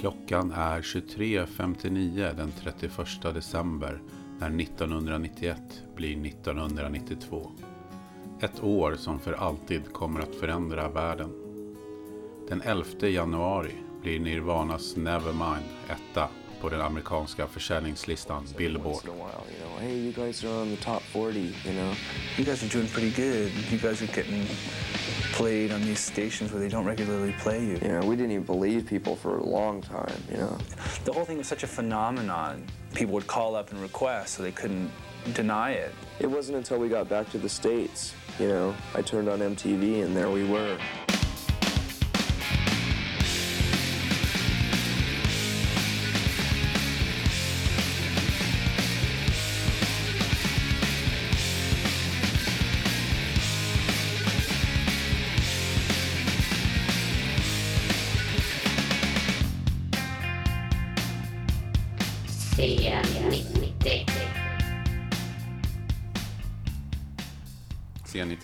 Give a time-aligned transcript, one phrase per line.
[0.00, 4.02] Klockan är 23.59 den 31 december
[4.38, 5.58] när 1991
[5.96, 7.50] blir 1992.
[8.40, 11.30] Ett år som för alltid kommer att förändra världen.
[12.48, 16.28] Den 11 januari blir Nirvanas Nevermind etta
[16.60, 18.94] på den amerikanska försäljningslistan Billboard.
[18.94, 21.72] once in a while, you know, hey, you guys are on the top 40, you
[21.72, 21.94] know.
[22.36, 23.52] You guys are doing pretty good.
[23.72, 24.46] You guys are getting
[25.32, 27.78] played on these stations where they don't regularly play you.
[27.82, 30.58] You know, we didn't even believe people for a long time, you know.
[31.04, 32.64] The whole thing was such a phenomenon.
[32.94, 34.90] People would call up and request, so they couldn't
[35.34, 35.94] deny it.
[36.18, 40.04] It wasn't until we got back to the States, you know, I turned on MTV
[40.04, 40.78] and there we were.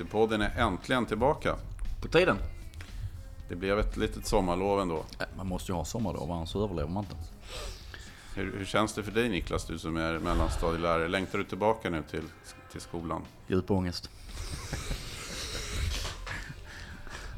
[0.06, 1.56] C90-podden är äntligen tillbaka.
[2.02, 2.38] På tiden.
[3.48, 5.04] Det blev ett litet sommarlov ändå.
[5.18, 7.16] Äh, Man måste ju ha sommarlov, annars överlever man inte.
[8.34, 11.08] Hur, hur känns det för dig Niklas, du som är mellanstadielärare?
[11.08, 12.24] Längtar du tillbaka nu till,
[12.72, 13.22] till skolan?
[13.46, 14.10] Djup ångest.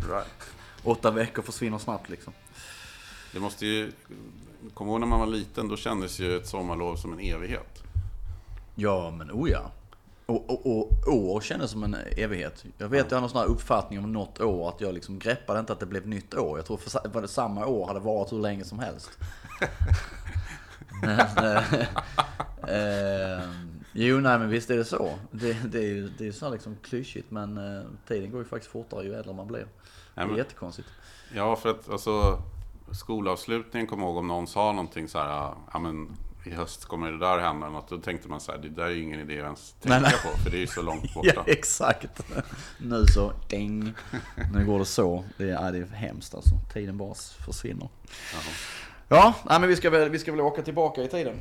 [0.09, 0.51] Right.
[0.83, 2.33] Åtta veckor försvinner snabbt liksom.
[3.33, 3.93] Det måste ju...
[4.75, 7.83] Kommer ihåg när man var liten, då kändes ju ett sommarlov som en evighet.
[8.75, 9.71] Ja, men oh ja.
[10.29, 12.65] Och, och, och år kändes som en evighet.
[12.79, 15.61] Jag vet, jag har någon sån här uppfattning om något år, att jag liksom greppade
[15.61, 16.59] inte att det blev nytt år.
[16.59, 19.19] Jag tror för samma år hade varit hur länge som helst.
[21.03, 21.81] men, eh,
[22.69, 23.43] eh,
[23.93, 25.19] jo, nej men visst är det så.
[25.31, 28.49] Det, det är ju det är så här liksom klyschigt, men eh, tiden går ju
[28.49, 29.67] faktiskt fortare ju äldre man blir.
[30.15, 30.89] Det är men- jättekonstigt.
[31.35, 32.43] Ja, för att alltså
[32.93, 37.19] skolavslutningen, kommer ihåg om någon sa någonting så här, ja men i höst kommer det
[37.19, 37.89] där hända något.
[37.89, 40.11] Då tänkte man så här, det där är ju ingen idé att ens tänka Nej,
[40.25, 40.33] nej.
[40.33, 41.45] på, för det är ju så långt Ja, borta.
[41.51, 42.23] exakt.
[42.79, 43.93] Nu så, ding.
[44.55, 45.25] Nu går det så.
[45.37, 46.51] Det är, ja, det är hemskt alltså.
[46.73, 47.15] Tiden bara
[47.47, 47.89] försvinner.
[48.33, 48.43] Jaha.
[49.09, 51.37] Ja, nej, men vi ska, väl, vi ska väl åka tillbaka i tiden.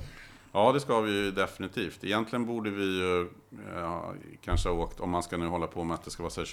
[0.52, 2.04] Ja, det ska vi ju definitivt.
[2.04, 3.30] Egentligen borde vi ju
[3.76, 6.32] ja, kanske ha åkt, om man ska nu hålla på med att det ska vara
[6.34, 6.46] så här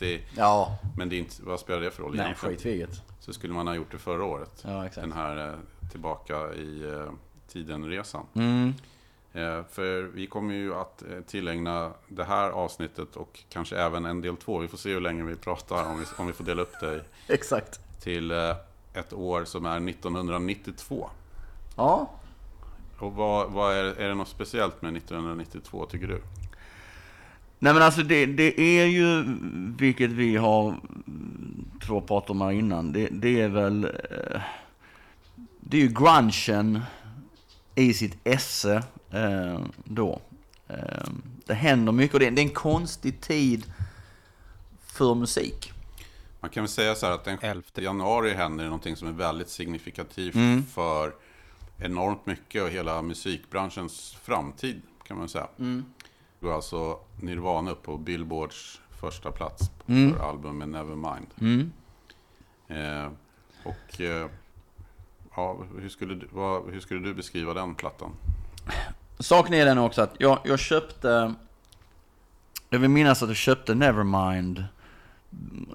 [0.00, 0.20] 25-30.
[0.36, 2.56] Ja, Men det är inte, vad spelar det för roll nej egentligen?
[2.56, 3.02] skit vilket.
[3.20, 4.62] Så skulle man ha gjort det förra året.
[4.64, 5.02] Ja, exakt.
[5.02, 5.54] Den här eh,
[5.90, 7.10] tillbaka i eh,
[7.56, 8.24] tiden-resan.
[8.34, 8.74] Mm.
[9.32, 14.20] Eh, För vi kommer ju att eh, tillägna det här avsnittet och kanske även en
[14.20, 14.58] del två.
[14.58, 17.04] Vi får se hur länge vi pratar om vi, om vi får dela upp det
[17.34, 17.80] Exakt.
[18.02, 18.50] till eh,
[18.94, 21.10] ett år som är 1992.
[21.76, 22.10] Ja,
[22.98, 26.22] Och vad, vad är, är det något speciellt med 1992 tycker du?
[27.58, 29.24] Nej men alltså det, det är ju,
[29.78, 33.80] vilket vi har mm, två pratat om här innan, det, det är väl,
[35.60, 36.80] det är ju grungen
[37.76, 40.20] i sitt esse eh, då.
[40.68, 41.08] Eh,
[41.46, 43.72] det händer mycket och det, det är en konstig tid
[44.86, 45.72] för musik.
[46.40, 49.12] Man kan väl säga så här att den 11 januari händer det någonting som är
[49.12, 50.64] väldigt signifikativt Mm.
[50.66, 51.14] för
[51.78, 55.48] enormt mycket och hela musikbranschens framtid kan man säga.
[55.58, 55.84] Mm.
[56.40, 60.14] Då är alltså Nirvana upp på Billboards första plats Mm.
[60.14, 61.26] för albumet Nevermind.
[62.68, 63.10] Eh,
[63.64, 64.28] och eh,
[65.36, 68.12] ja, hur, skulle du, vad, hur skulle du beskriva den plattan?
[69.18, 71.34] Saken är den också att jag, jag köpte,
[72.70, 74.64] jag vill minnas att jag köpte Nevermind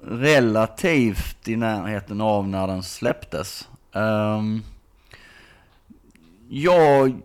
[0.02, 3.68] relativt i närheten av när den släpptes.
[3.92, 4.62] Um,
[6.48, 7.22] jag,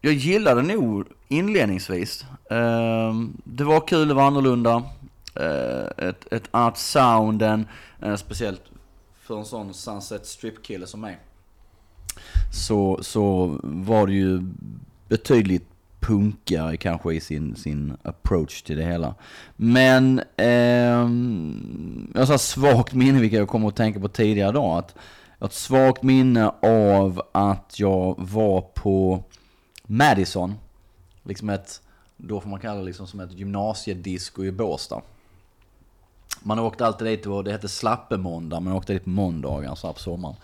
[0.00, 2.26] jag gillade nog inledningsvis.
[2.50, 4.82] Um, det var kul, det var annorlunda.
[5.40, 7.66] Uh, ett, ett annat sound än,
[8.04, 8.62] uh, speciellt
[9.20, 11.18] för en sån Sunset Strip-kille som mig.
[12.52, 14.42] Så, så var det ju
[15.08, 15.66] betydligt
[16.00, 19.14] punkigare kanske i sin, sin approach till det hela.
[19.56, 21.08] Men eh,
[22.14, 24.94] jag har så här svagt minne, vilket jag kommer att tänka på tidigare idag, att
[25.38, 29.24] jag har ett svagt minne av att jag var på
[29.82, 30.54] Madison,
[31.22, 31.82] liksom ett,
[32.16, 35.02] då får man kalla det liksom som ett gymnasiedisco i Båstad.
[36.42, 39.94] Man åkte alltid dit, och det hette Slappemåndag, man åkte dit på måndagar så här
[39.94, 40.36] på sommaren.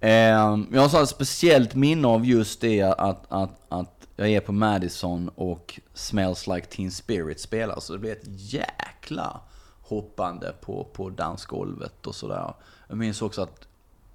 [0.00, 4.52] Ehm, jag har ett speciellt minne av just det att, att, att jag är på
[4.52, 7.80] Madison och Smells Like Teen Spirit spelar.
[7.80, 9.40] Så det blir ett jäkla
[9.82, 12.54] hoppande på, på dansgolvet och sådär.
[12.88, 13.68] Jag minns också att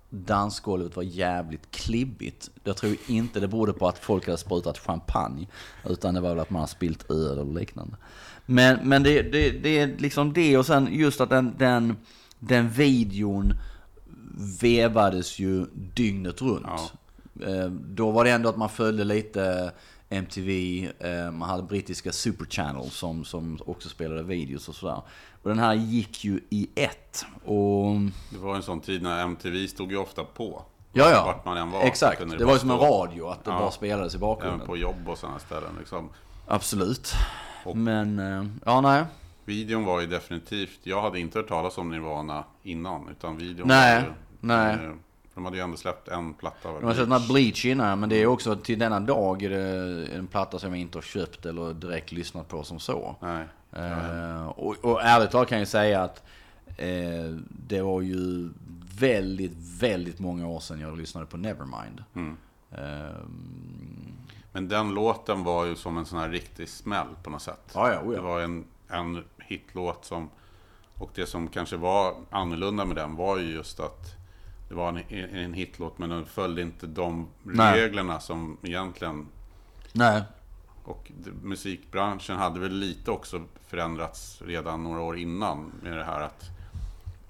[0.10, 2.50] dansgolvet var jävligt klibbigt.
[2.63, 5.48] Jag tror inte det berodde på att folk hade sprutat champagne.
[5.89, 7.95] Utan det var väl att man hade spilt öl eller liknande.
[8.45, 11.98] Men, men det, det, det är liksom det och sen just att den, den,
[12.39, 13.54] den videon
[14.62, 16.66] vevades ju dygnet runt.
[16.68, 16.89] Ja.
[17.48, 19.72] Eh, Då var det ändå att man följde lite
[20.10, 25.01] MTV, eh, man hade brittiska Super Channel som, som också spelade videos och sådär.
[25.44, 27.25] Och den här gick ju i ett.
[27.45, 27.95] Och
[28.30, 30.62] Det var en sån tid när MTV stod ju ofta på.
[30.94, 31.81] ja, ja, Vart man än var.
[31.83, 32.19] exakt.
[32.19, 33.60] Det bara var ju som en radio, att det Ja.
[33.60, 34.68] bara spelades i Även bakgrunden.
[34.68, 36.10] på jobb och sådana ställen liksom.
[36.48, 37.12] Absolut.
[37.66, 39.04] Och- Men, eh, ja nej.
[39.45, 43.07] Videon var ju definitivt, jag hade inte hört talas om Nirvana innan.
[43.09, 44.73] Utan videon Nej, var ju, nej.
[44.85, 44.91] eh,
[45.33, 46.71] De hade ju ändå släppt en platta.
[46.71, 49.49] De har sett den här Bleach innan, men det är också till denna dag är
[49.49, 53.15] det en platta som jag inte har köpt eller direkt lyssnat på som så.
[53.19, 53.45] Nej.
[53.71, 56.23] Eh, och, och ärligt talat kan jag säga att
[56.77, 57.35] eh,
[57.67, 58.49] det var ju
[58.99, 62.03] väldigt, väldigt många år sedan jag lyssnade på Nevermind.
[62.13, 62.37] Mm.
[62.71, 63.15] Eh,
[64.51, 67.71] Men den låten var ju som en sån här riktig smäll på något sätt.
[67.73, 68.15] Ja, ja, oh ja.
[68.15, 70.29] Det var en, en hitlåt som...
[70.97, 74.15] Och det som kanske var annorlunda med den var ju just att
[74.69, 77.81] det var en, en hitlåt men den följde inte de Nej.
[77.81, 79.27] reglerna som egentligen...
[79.93, 80.23] nej,
[80.83, 81.11] Och
[81.41, 86.44] musikbranschen hade väl lite också förändrats redan några år innan med det här att,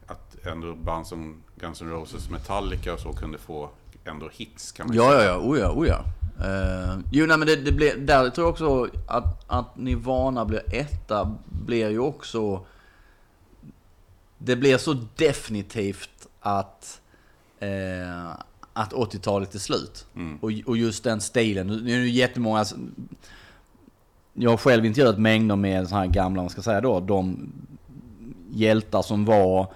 [0.07, 3.69] att ändå band som Guns N' Roses, Metallica och så kunde få
[4.05, 6.03] ändå hits kan man ja, ja, ja, oh ja, oh ja.
[6.43, 10.61] Eh, jo, nej men det, det blev, där tror jag också att, att Nirvana blir
[10.73, 12.65] etta, blir ju också...
[14.37, 17.01] Det blir så definitivt att,
[17.59, 18.29] eh,
[18.73, 20.05] att 80-talet är slut.
[20.41, 21.67] Och, och just den stilen.
[21.67, 22.65] Nu är det jättemånga...
[24.33, 27.51] Jag har själv intervjuat mängder med så här gamla, man ska säga då, de
[28.49, 29.73] hjältar som var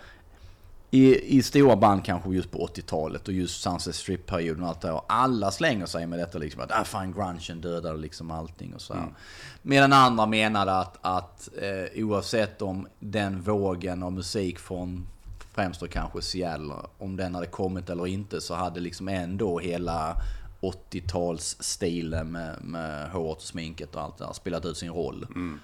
[0.95, 4.91] i, i stora band kanske just på 80-talet och just Sunset Strip-perioden och allt det.
[4.91, 8.81] Och alla slänger sig med detta liksom att ah, fan grungen dödade liksom allting och
[8.81, 9.07] så här.
[9.61, 15.07] Medan andra menade att, att eh, oavsett om den vågen av musik från
[15.53, 20.17] främst då kanske Seattle, om den hade kommit eller inte så hade liksom ändå hela
[20.61, 25.27] 80-talsstilen med, med håret och sminket och allt det där spelat ut sin roll.
[25.35, 25.59] Ehm,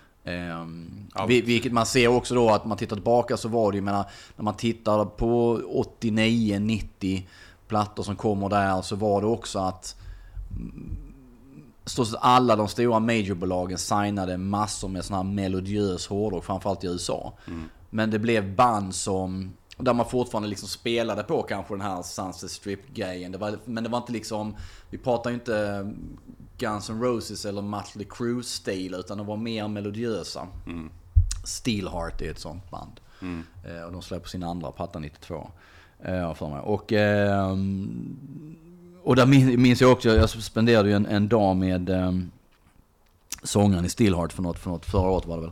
[1.27, 4.05] Vi- vilket man ser också då att man tittar tillbaka så var det ju, menar,
[4.35, 7.27] när man tittar på 89, 90
[7.67, 9.95] plattor som kommer där så var det också att
[10.51, 10.97] mm,
[11.85, 16.87] stort sett alla de stora majorbolagen signade massor med sån här melodiös hårdrock, framförallt i
[16.87, 17.33] USA.
[17.89, 22.51] Men det blev band som, där man fortfarande liksom spelade på kanske den här Sunset
[22.51, 23.35] Strip-grejen.
[23.65, 24.55] Men det var inte liksom,
[24.89, 25.91] vi pratar ju inte
[26.61, 30.47] Guns N' Roses eller Mötley Crüe-stil, utan de var mer melodiösa.
[31.43, 32.99] Steelheart är ett sånt band.
[33.65, 35.51] Eh, och de släpper sin andra platta 92.
[35.99, 36.59] Eh, för mig.
[36.59, 38.55] Och, ehm,
[39.03, 42.31] och där min- minns jag också, jag spenderade ju en, en dag med um,
[43.43, 45.51] sångaren i Steelheart för något, för något, förra året var det väl.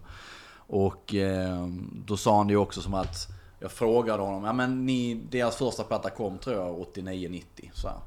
[0.57, 3.27] Och ehm, då sa han det ju också som att,
[3.59, 7.43] jag frågade honom, ja men ni, deras första platta kom tror jag 89-90.
[7.73, 7.97] Så här.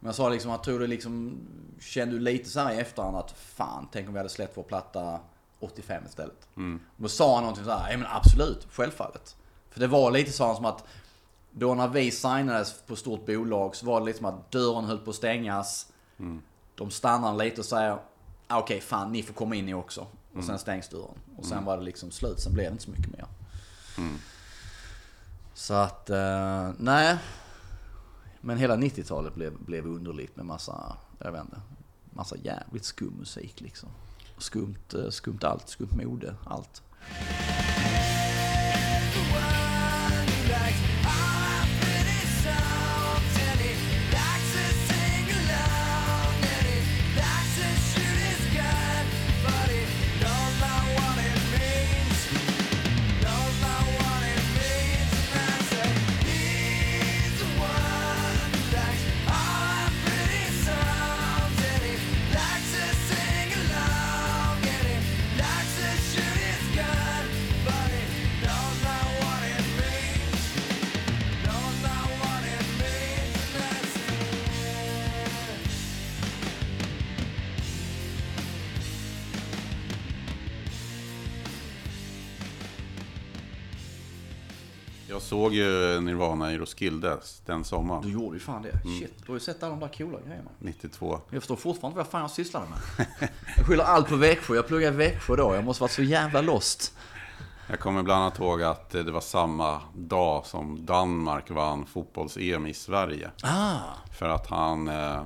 [0.00, 1.38] Men jag sa liksom, jag tror du liksom,
[1.80, 4.62] kände du lite så här i efterhand att fan, tänk om vi hade släppt vår
[4.62, 5.20] platta
[5.60, 6.48] 85 istället.
[6.96, 9.36] Då sa han någonting så här, ja men absolut, självfallet.
[9.70, 10.84] För det var lite så som att,
[11.50, 14.98] då när vi signades på stort bolag så var det lite som att dörren höll
[14.98, 15.92] på att stängas.
[16.74, 17.98] De stannar lite och säger,
[18.46, 20.06] ah, okej fan ni får komma in ni också.
[20.36, 21.14] Och sen stängs dörren.
[21.36, 23.26] Och sen var det liksom slut, sen blev det inte så mycket mer.
[25.54, 27.16] Så att, eh, nej.
[28.40, 31.60] Men hela 90-talet blev, blev underligt med massa, jag vet inte,
[32.10, 33.88] massa jävligt skum musik liksom.
[34.38, 36.82] Skumt, eh, skumt allt, skumt mode, allt.
[85.40, 88.72] Såg ju Nirvana i Roskilde den sommaren, Du gjorde ju fan det.
[88.98, 90.50] Shit, du har ju sett alla de där coola grejerna.
[90.58, 91.20] 92.
[91.30, 93.06] Jag förstår fortfarande vad fan jag sysslade med.
[93.56, 94.54] Jag skyller allt på Växjö.
[94.54, 95.54] Jag pluggade i Växjö då.
[95.54, 96.94] Jag måste varit så jävla lost.
[97.66, 102.74] Jag kommer bland annat ihåg att det var samma dag som Danmark vann fotbolls-EM i
[102.74, 103.30] Sverige.
[103.42, 103.78] Ah!
[104.18, 105.22] För att han, eh,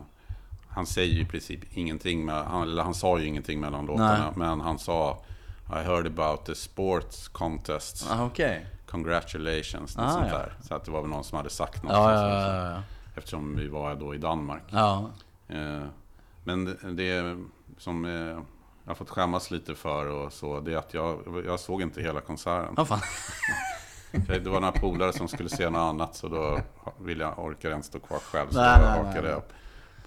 [0.68, 4.24] han säger ju i princip ingenting, med, han, eller han sa ju ingenting mellan låtarna.
[4.24, 4.32] Nej.
[4.36, 5.22] Men han sa
[5.68, 8.66] I heard about the sports contests ah okej.
[8.94, 10.38] Congratulations, Ah, sånt ja.
[10.38, 10.52] där.
[10.62, 11.92] Så att det var väl någon som hade sagt något.
[11.92, 12.82] Ja, ja, ja, ja.
[13.16, 14.62] Eftersom vi var då i Danmark.
[14.70, 15.10] ja.
[15.48, 15.82] Eh,
[16.44, 16.64] Men
[16.96, 17.38] det-
[17.78, 18.10] som eh,
[18.84, 22.02] jag har fått skämmas lite för och så, det är att jag, jag såg inte
[22.02, 22.74] hela konserten.
[22.76, 23.00] Ja, fan.
[24.26, 26.60] Det var några polare som skulle se något annat så då
[27.00, 28.50] ville jag, orkade jag inte stå kvar själv.
[28.50, 29.42] Så Nej, då hakade jag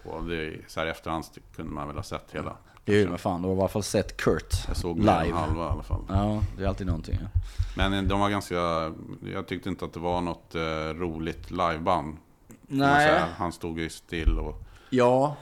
[0.04, 0.20] på.
[0.22, 1.24] Det, så här i efterhand
[1.56, 2.54] kunde man väl ha sett hela.
[2.90, 5.12] Jo, men fan, du har i alla fall sett Kurt Jag såg live.
[5.34, 6.02] halva i alla fall.
[6.10, 7.18] Ja, det är alltid någonting.
[7.22, 7.28] Ja.
[7.78, 8.56] Men eh, de var ganska,
[9.34, 10.62] jag tyckte inte att det var något eh,
[11.00, 12.18] roligt liveband.
[12.68, 13.08] Nej.
[13.08, 13.28] säga.
[13.38, 15.36] Han stod ju still och Ja,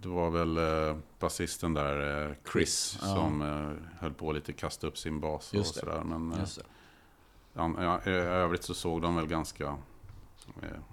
[0.00, 3.06] det var väl eh, basisten där, eh, Chris, Ja.
[3.06, 5.64] som eh, höll på lite kasta upp sin bas och det.
[5.64, 6.00] sådär.
[6.04, 6.64] Men eh, just det.
[7.54, 9.76] ja, övrigt så såg de väl ganska,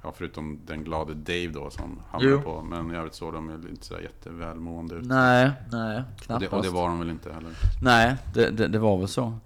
[0.04, 2.42] ja förutom den glade Dave då som hamnade Jo.
[2.42, 2.62] på.
[2.62, 5.06] Men i övrigt såg de ju inte så jättevälmående ut.
[5.06, 6.54] Nej, nej, och, det, knappast.
[6.54, 7.52] och det var de väl inte heller.
[7.82, 9.40] Nej, det, det, det var väl så.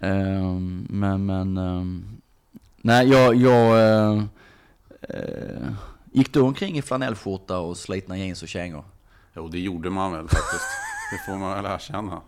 [0.00, 1.56] Ehm, men, men...
[1.56, 2.04] ehm,
[2.76, 3.34] nej, jag...
[3.34, 4.22] jag eh,
[5.00, 5.72] eh,
[6.12, 8.84] gick du omkring i flanellskjorta och slitna jeans och kängor?
[9.34, 10.70] Jo, det gjorde man väl faktiskt.
[11.12, 12.20] det får man väl erkänna.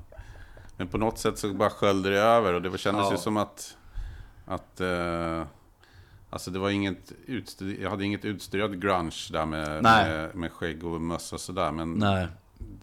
[0.76, 3.12] Men på något sätt så bara sköljde det över och det kändes Ja.
[3.12, 3.76] ju som att...
[4.46, 5.42] att eh,
[6.32, 10.84] alltså det var inget utstuderat, jag hade inget utstuderat grunge där med, med, med skägg
[10.84, 11.72] och mössa och sådär.
[11.72, 12.26] Men Nej.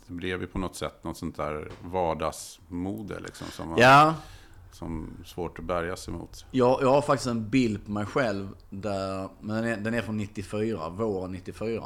[0.08, 3.48] det blev ju på något sätt något sånt där vardagsmode liksom.
[3.52, 4.16] Som var Ja,
[4.72, 6.46] som svårt att bärga sig mot.
[6.52, 10.02] jag, jag har faktiskt en bild på mig själv där, men den är, den är
[10.02, 11.84] från 94, våren 94.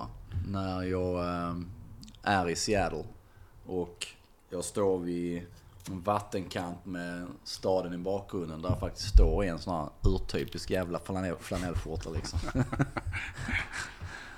[0.48, 1.56] När jag eh,
[2.24, 3.04] är i Seattle.
[3.66, 4.08] Och
[4.50, 5.42] jag står vid
[5.90, 11.36] en vattenkant med staden i bakgrunden där faktiskt står en sån här urtypisk jävla flanell,
[11.40, 12.40] flanellskjorta liksom.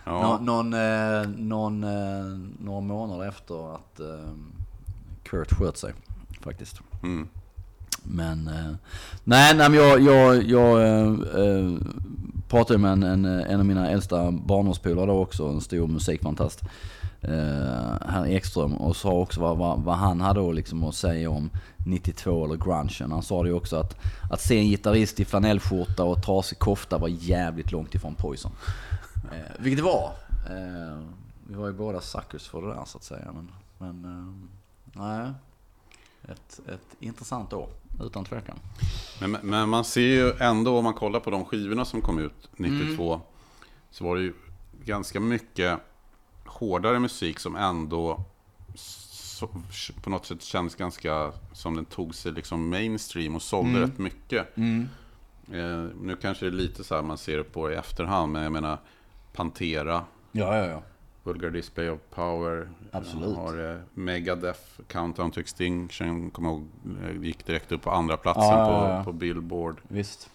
[0.03, 2.25] Ja, Nå, någon, eh, någon, eh,
[2.59, 4.33] några månader efter att eh,
[5.23, 5.93] Kurt sköt sig
[6.41, 6.79] faktiskt.
[7.03, 7.27] mm.
[8.03, 8.75] Men, eh,
[9.23, 11.07] nej, nej men jag, jag, jag eh,
[11.45, 11.71] eh,
[12.47, 16.61] pratade med en, en, en av mina äldsta barndomspolare också, en stor musikfantast.
[17.27, 21.49] Eh, herr Ekström och sa också vad, vad, vad han hade liksom att säga om
[21.85, 23.11] 92 eller grungen.
[23.11, 23.97] Han sa det ju också att,
[24.31, 28.51] att se en gitarrist i flanellskjorta och trasig kofta var jävligt långt ifrån Poison.
[29.31, 30.11] Eh, vilket det var.
[30.49, 30.99] Eh,
[31.47, 33.33] vi var ju båda suckers för det där så att säga.
[33.33, 35.31] Men, men eh, nej.
[36.27, 37.69] Ett, ett intressant år,
[38.03, 38.59] utan tvekan.
[39.21, 42.49] Men, men man ser ju ändå om man kollar på de skivorna som kom ut
[42.57, 43.21] 92.
[43.91, 44.33] Så var det ju
[44.83, 45.79] ganska mycket
[46.55, 48.23] hårdare musik som ändå
[48.75, 49.47] så,
[50.03, 54.57] på något sätt känns ganska som den tog sig liksom mainstream och sålde rätt mycket.
[54.57, 58.43] Eh, nu kanske det är lite så här man ser det på i efterhand, men
[58.43, 58.77] jag menar
[59.33, 60.81] Pantera, Ja, ja, ja.
[61.23, 62.69] Vulgar Display of Power.
[62.91, 63.35] Absolut.
[63.37, 66.67] Har eh, Megadeth, Countdown to Extinction, kommer ihåg,
[67.21, 69.03] gick direkt upp på andra platsen Ja, på, ja, ja.
[69.03, 69.81] på Billboard.
[69.87, 70.29] Visst.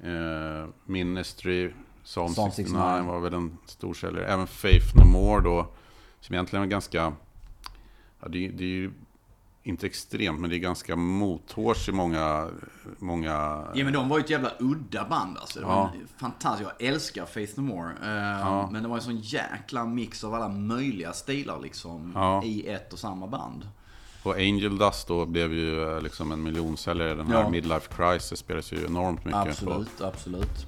[0.00, 1.70] Eh, Ministry,
[2.06, 4.26] Psalm, Psalm 69 69 var väl en stor säljare.
[4.26, 5.66] Även Faith No More då,
[6.20, 7.12] som egentligen är ganska...
[8.20, 8.92] Ja, det, är- det är ju
[9.62, 12.48] inte extremt, men det är ganska mothårs i många...
[12.98, 13.30] många
[13.74, 15.60] Ja men de var ju ett jävla udda band alltså.
[15.60, 15.90] Det var Ja.
[16.16, 16.70] fantastiskt.
[16.78, 17.90] Jag älskar Faith No More.
[17.90, 22.12] Eh, Men det var en sån jäkla mix av alla möjliga stilar liksom.
[22.14, 22.42] Ja.
[22.44, 23.68] I ett och samma band.
[24.22, 27.14] Och Angel Dust då blev ju eh, liksom en miljonsäljare.
[27.14, 27.50] Den här Ja.
[27.50, 29.84] Midlife Crisis spelas ju enormt mycket på.
[30.04, 30.66] Absolut,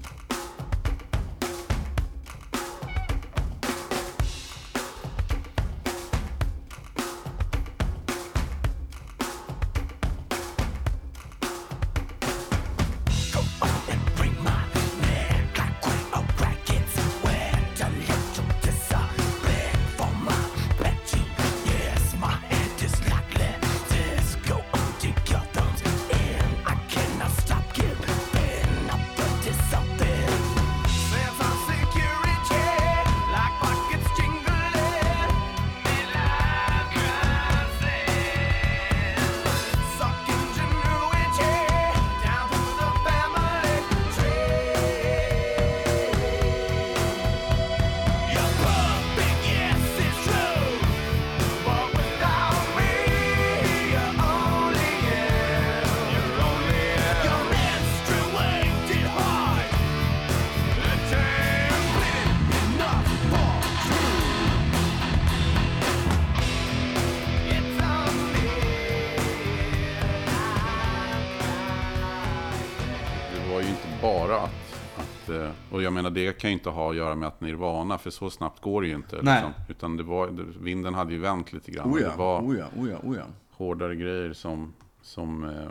[75.88, 78.62] jag menar, det kan ju inte ha att göra med att Nirvana, för så snabbt
[78.62, 79.18] går det ju inte.
[79.22, 79.34] Nej.
[79.34, 79.52] Liksom.
[79.68, 80.28] Utan det var,
[80.60, 81.92] vinden hade ju vänt lite grann.
[81.92, 83.24] Oh Det var oh ja, oh ja, oh ja.
[83.50, 85.70] hårdare grejer som, som eh,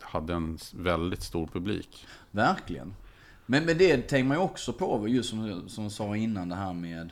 [0.00, 2.06] hade en väldigt stor publik.
[2.30, 2.94] Verkligen.
[3.46, 6.56] Men, men det tänker man ju också på, just som, som jag sa innan, det
[6.56, 7.10] här med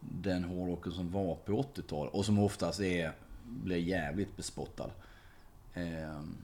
[0.00, 3.12] den hårdrocken som var på 80-talet och som oftast är,
[3.44, 4.90] blir jävligt bespottad.
[5.74, 6.36] Ehm,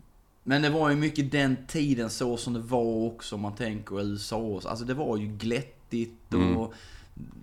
[0.48, 4.00] Men det var ju mycket den tiden så som det var också om man tänker
[4.00, 4.60] USA.
[4.64, 6.74] Alltså det var ju glättigt och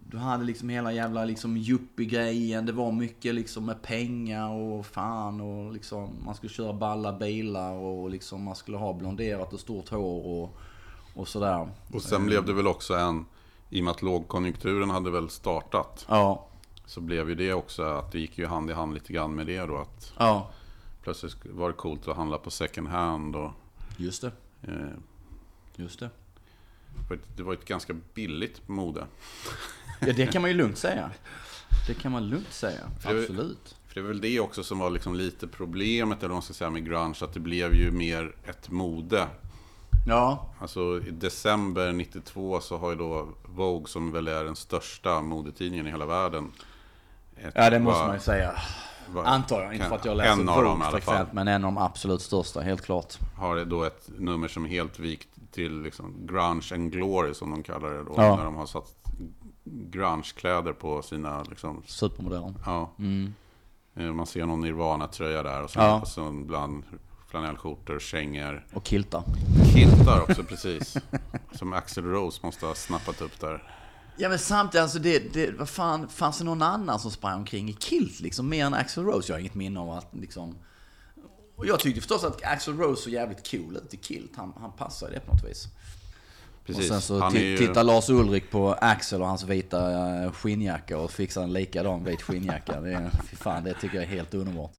[0.09, 2.65] du hade liksom hela jävla liksom yuppie-grejen.
[2.65, 7.71] Det var mycket liksom med pengar och fan och liksom man skulle köra balla bilar
[7.71, 10.57] och liksom man skulle ha blonderat och stort hår och,
[11.13, 11.69] och sådär.
[11.93, 13.25] Och sen blev det väl också en,
[13.69, 16.47] i och med att lågkonjunkturen hade väl startat, Ja,
[16.85, 19.47] så blev ju det också att det gick ju hand i hand lite grann med
[19.47, 19.77] det då.
[19.77, 20.51] Att ja,
[21.05, 23.51] plötsligt var det coolt att handla på second hand och
[23.97, 24.31] just det.
[24.67, 24.73] eh,
[25.75, 26.09] Just det.
[27.35, 29.05] det var ett- ganska billigt mode.
[30.01, 31.11] Ja, det kan man ju lugnt säga.
[31.87, 32.79] Det kan man lugnt säga.
[33.01, 33.75] För det- Absolut.
[33.87, 36.53] För det är väl det också som var liksom lite problemet, eller vad man ska
[36.53, 39.27] säga, med grunge, att det blev ju mer ett mode.
[40.07, 45.21] Ja, Alltså i december 92 så har ju då Vogue, som väl är den största
[45.21, 46.51] modetidningen i hela världen.
[47.37, 48.53] ett- ja det måste var- man ju säga.
[49.25, 49.73] Antar jag.
[49.73, 52.61] Inte för att jag läser En av dem frekvent, men en av de absolut största,
[52.61, 53.13] helt klart.
[53.37, 57.63] Har då ett nummer som är helt vikt till liksom grunge and glory som de
[57.63, 58.13] kallar det då.
[58.17, 58.35] Ja.
[58.35, 58.93] När de har satt
[59.63, 62.57] grungekläder på sina liksom, Supermodellen.
[62.65, 62.91] ja.
[63.95, 66.01] Eh, Man ser någon Nirvana-tröja där och så, Ja.
[66.01, 66.83] och så bland
[67.27, 68.65] flanellskjortor, kängor.
[68.73, 69.23] Och kiltar.
[69.73, 70.97] Kiltar också precis.
[71.51, 73.63] Som Axel Rose måste ha snappat upp där.
[74.17, 77.69] Ja men samtidigt, alltså det, det, vad fan, fanns det någon annan som sprang omkring
[77.69, 78.49] i kilt liksom?
[78.49, 79.31] Mer än Axl Rose?
[79.31, 80.55] Jag har inget minne av att liksom...
[81.55, 84.31] Och jag tyckte förstås att Axl Rose såg jävligt cool ut i kilt.
[84.35, 85.67] Han, han passar i det på något vis.
[86.65, 86.83] Precis.
[86.83, 89.91] Och sen så Han ju- tittar Lars Ulrik på Axel och hans vita
[90.23, 92.81] eh, skinnjacka och fixar en likadan vit skinnjacka.
[92.81, 94.71] Det, är, fan, det tycker jag är helt underbart.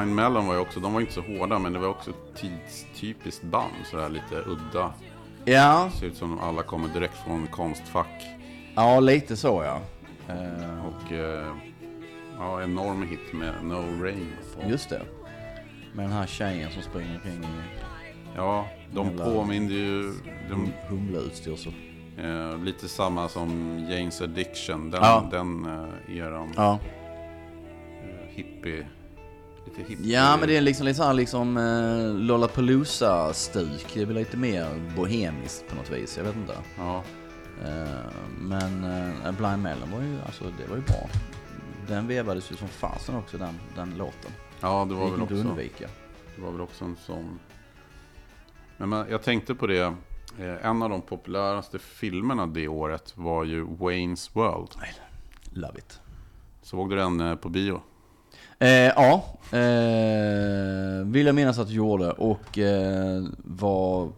[0.00, 3.42] Line Mellon var ju också, de var inte så hårda men det var också tidstypiskt
[3.44, 3.72] band.
[3.84, 4.92] Sådär lite udda.
[5.44, 8.22] Ja, Ser ut som alla kommer direkt från konstfack.
[8.74, 9.80] ja lite så ja.
[10.34, 11.46] Eh, Och eh,
[12.38, 14.26] ja, enorm hit med No Rain.
[14.68, 15.02] just det.
[15.94, 17.46] Med den här tjejen som springer omkring i
[18.36, 20.12] Ja, de Jävla- påminner ju
[20.50, 21.72] de, humleutstyrsel.
[22.18, 24.90] eh, lite samma som Janes Addiction.
[24.90, 25.28] Den, Ja.
[25.30, 25.64] den
[26.08, 26.52] eh, eran.
[26.56, 26.78] Ja.
[28.02, 28.86] Eh, hippie.
[29.80, 30.12] Lite hippie.
[30.14, 33.86] Ja, men det är liksom lite så här liksom eh, Lollapalooza-stuk.
[33.94, 34.66] Det är väl lite mer
[34.96, 36.16] bohemiskt på något vis.
[36.16, 36.54] Jag vet inte.
[36.78, 37.02] Ja,
[37.64, 37.88] Eh,
[38.40, 41.08] men eh, Blind Melon var ju, alltså det var ju bra.
[41.88, 44.30] Den vevades ju som fasen också, den, den låten.
[44.60, 45.34] ja det Det var gick väl också.
[45.34, 45.88] undvika.
[46.36, 47.38] Det var väl också en sån.
[48.76, 49.94] Men man, jag tänkte på det.
[50.38, 54.70] Eh, en av de populäraste filmerna det året var ju Wayne's World.
[55.52, 56.00] Love it.
[56.62, 57.82] Såg du den på bio?
[58.60, 64.12] Eh, ja, eh, vill jag minnas att du gjorde och eh, var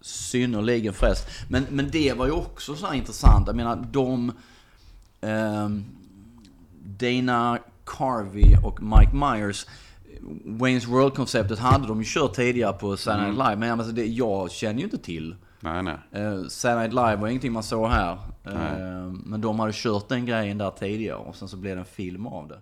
[0.00, 1.28] synnerligen fräscht.
[1.48, 3.46] Men, men det var ju också så här intressant.
[3.46, 4.32] Jag menar, de...
[5.20, 5.84] ehm,
[6.98, 9.66] Dana Carvey och Mike Myers
[10.44, 14.50] Wayne's World-konceptet hade de ju kört tidigare på Saturday Night Live, men alltså det, jag
[14.50, 15.36] känner ju inte till.
[15.60, 16.22] Nej, nej.
[16.22, 18.12] Uh, Saturday Night Live var ingenting man såg här.
[18.44, 21.86] Eh, men de hade kört den grejen där tidigare och sen så blev det en
[21.86, 22.60] film av det.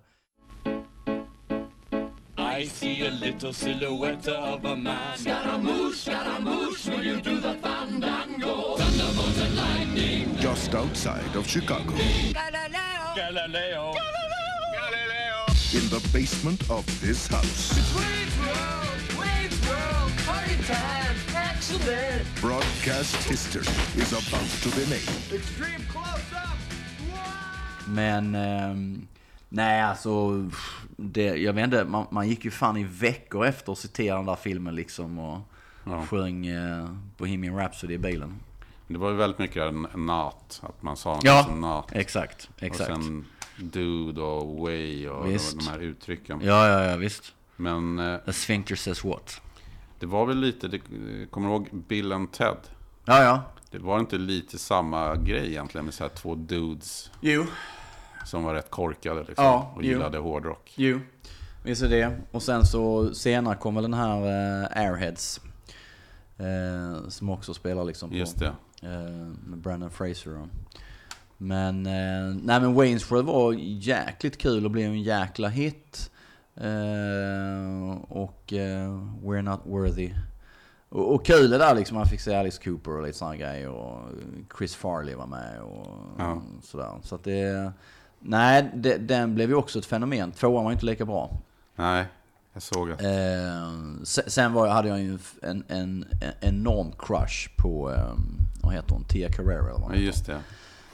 [2.67, 5.17] I see a little silhouette of a man.
[5.17, 8.77] Scaramouche, Scaramouche, will you do the fandango?
[8.77, 10.37] Thunderbolt and lightning.
[10.39, 13.15] just outside of Chicago, Galileo.
[13.15, 13.95] Galileo.
[14.75, 15.47] Galileo.
[15.79, 17.71] in the basement of this house.
[17.95, 20.11] Wayne's World, Wayne's World.
[20.27, 22.27] Great time, excellent.
[22.41, 23.63] Broadcast history
[23.97, 25.09] is about to be made.
[25.33, 26.59] Extreme close-up.
[27.87, 29.09] Men, ehm,
[29.51, 30.51] nej alltså,
[30.97, 34.27] det, jag vet inte, man, man gick ju fan i veckor efter att citera den
[34.27, 35.39] där filmen liksom och
[35.89, 36.03] Ja.
[36.07, 38.35] sjöng eh, Bohemian Rhapsody i bilen.
[38.89, 41.93] Det var ju väldigt mycket en nat, att man sa Ja, som nat.
[41.93, 42.91] exakt, exakt.
[42.91, 43.25] Och sen
[43.57, 45.59] dude och way och Visst.
[45.59, 46.41] de här uttrycken.
[46.43, 47.35] Ja, ja, ja, visst.
[47.57, 49.41] Men eh, A sphincter says what?
[49.99, 50.79] det var väl lite, det,
[51.31, 52.57] kommer du ihåg Bill and Ted?
[53.05, 53.43] Ja, ja.
[53.71, 57.47] Det var inte lite samma grej egentligen med så här två dudes Jo,
[58.27, 59.89] som var rätt korkade liksom, Ja, och jo.
[59.91, 60.73] gillade hårdrock.
[60.77, 61.01] jo.
[61.63, 62.17] Visst är det.
[62.33, 65.41] Och sen så senare kom väl den här eh, Airheads.
[66.39, 68.17] Eh, som också spelar liksom på...
[68.17, 68.53] Just det.
[68.83, 68.91] Eh,
[69.47, 70.49] med Brandon Fraser och...
[71.39, 76.11] Men, eh, nej men Wayne's World var jäkligt kul och blev en jäkla hit.
[76.55, 78.91] Eh, och eh,
[79.23, 80.11] We're Not Worthy.
[80.89, 83.69] Och, och kul det där liksom, man fick se Alice Cooper och lite sådana grejer.
[83.69, 83.99] Och
[84.59, 85.87] Chris Farley var med och
[86.19, 86.43] Ja.
[86.63, 86.91] sådär.
[87.03, 87.73] Så att det...
[88.21, 90.33] Nej, det, den blev ju också ett fenomen.
[90.33, 91.39] Tvåan var inte lika bra.
[91.77, 92.05] Nej,
[92.53, 92.95] jag såg det.
[92.95, 98.13] Eh, se- sen var, hade jag ju en, en, en enorm crush på, eh,
[98.63, 100.41] vad heter hon, Tia Carrera eller vad hon Ja, just det.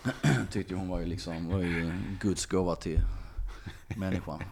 [0.50, 3.00] Tyckte hon var ju liksom, var ju Guds gåva till
[3.96, 4.42] människan.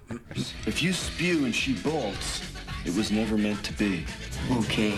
[0.67, 2.43] If you spew and she bolts,
[2.87, 3.99] it was never meant to be.
[4.59, 4.93] Okay.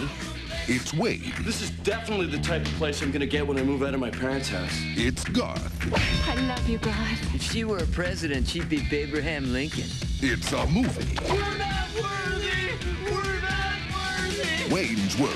[0.68, 1.34] It's Wade.
[1.40, 4.00] This is definitely the type of place I'm gonna get when I move out of
[4.00, 4.70] my parents' house.
[4.94, 5.92] It's Garth.
[6.28, 7.18] I love you, God.
[7.34, 9.86] If she were a president, she'd be Abraham Lincoln.
[10.20, 11.18] It's a movie.
[11.28, 12.76] We're not worthy.
[13.10, 14.72] We're not worthy.
[14.72, 15.34] Wayne's World.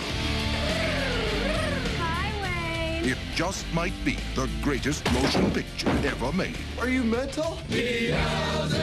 [1.99, 3.11] Hi, Wayne.
[3.11, 6.57] It just might be the greatest motion picture ever made.
[6.79, 7.59] Are you mental?
[7.69, 8.77] Wayne's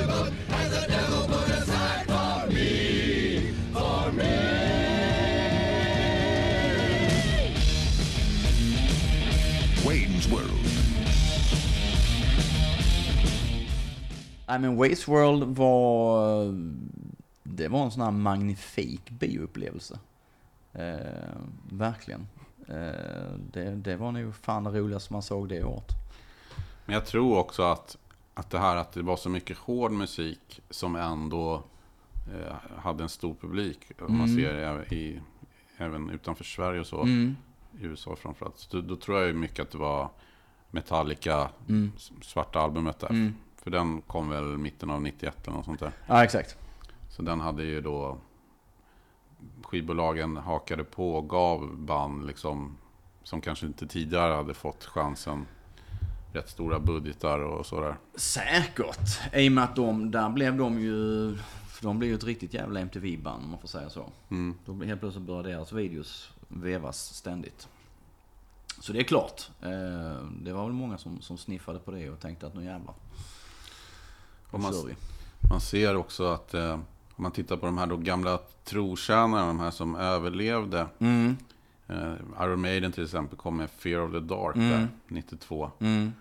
[14.47, 16.45] Nej men Waste World var,
[17.43, 19.99] det var en sån här magnifik bioupplevelse.
[20.73, 21.36] Eh,
[21.71, 22.27] verkligen.
[22.67, 25.91] Eh, det, det var nog fan det roligaste man såg det året.
[26.86, 27.97] Men jag tror också att,
[28.34, 31.63] att det här att det var så mycket hård musik som ändå
[32.34, 33.91] eh, hade en stor publik.
[34.01, 35.19] Om man ser det även i,
[35.77, 37.06] även utanför Sverige och så.
[37.79, 38.58] I USA framförallt.
[38.60, 40.10] Så då, då tror jag mycket att det var
[40.71, 41.49] Metallica,
[41.95, 43.08] s- svarta albumet där.
[43.63, 45.91] För den kom väl mitten av 91 eller något sånt där.
[46.08, 46.58] Ja exakt.
[47.10, 48.17] Så den hade ju då
[49.63, 52.78] skivbolagen hakade på och gav band liksom
[53.23, 55.45] som kanske inte tidigare hade fått chansen.
[56.34, 57.95] Rätt stora budgetar och sådär.
[58.15, 59.34] Säkert.
[59.34, 62.54] I och med att de, där blev de ju, för de blev ju ett riktigt
[62.54, 64.06] jävla MTV-band om man får säga så.
[64.30, 64.56] Mm.
[64.65, 67.67] Då helt plötsligt började deras videos vevas ständigt.
[68.80, 69.49] Så det är klart.
[69.62, 72.93] Eh, det var väl många som, som sniffade på det och tänkte att nu jävlar.
[74.54, 74.96] Och man- vi.
[75.50, 76.74] Man ser också att eh,
[77.16, 80.88] om man tittar på de här då gamla trotjänarna, de här som överlevde.
[81.00, 81.38] Mm.
[81.88, 84.70] Eh, Iron Maiden till exempel kom med Fear of the Dark Mm.
[84.70, 85.72] där, 92.
[85.80, 86.13] Mm.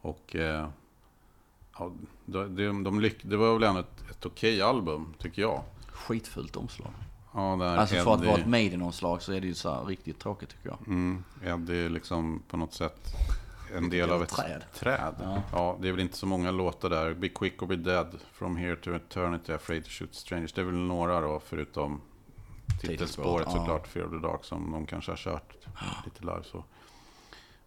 [0.00, 0.68] Och eh,
[1.78, 1.92] ja,
[2.26, 5.62] de, de, de lyck, det var väl ändå ett, ett okej album, tycker jag.
[5.92, 6.90] Skitfult omslag.
[7.34, 9.84] Ja, där Alltså för att Eddie- vara ett Maiden-omslag så är det ju så här
[9.84, 10.78] riktigt tråkigt tycker jag.
[10.86, 13.08] Mm, Eddie liksom på något sätt
[13.76, 14.64] en del av ett träd.
[14.74, 15.14] träd.
[15.20, 15.42] Ja.
[15.52, 15.78] Ja.
[15.80, 17.14] det är väl inte så många låtar där.
[17.14, 20.52] Be quick or be dead, From here to eternity, afraid to shoot strangers.
[20.52, 22.00] Det är väl några då, förutom
[22.80, 23.58] titelspåret ja.
[23.58, 25.54] såklart, Fear of the Dark, som de kanske har kört
[26.04, 26.64] lite live så.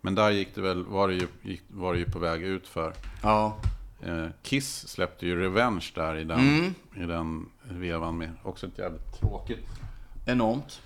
[0.02, 2.68] Men där gick det väl, var det ju, gick, var det ju på väg ut
[2.68, 2.94] för.
[3.24, 3.58] Ja.
[4.02, 6.74] Eh, Kiss släppte ju Revenge där i den, Mm.
[6.96, 8.32] i den vevan med.
[8.44, 9.68] Också ett jävligt tråkigt.
[10.26, 10.82] Enormt.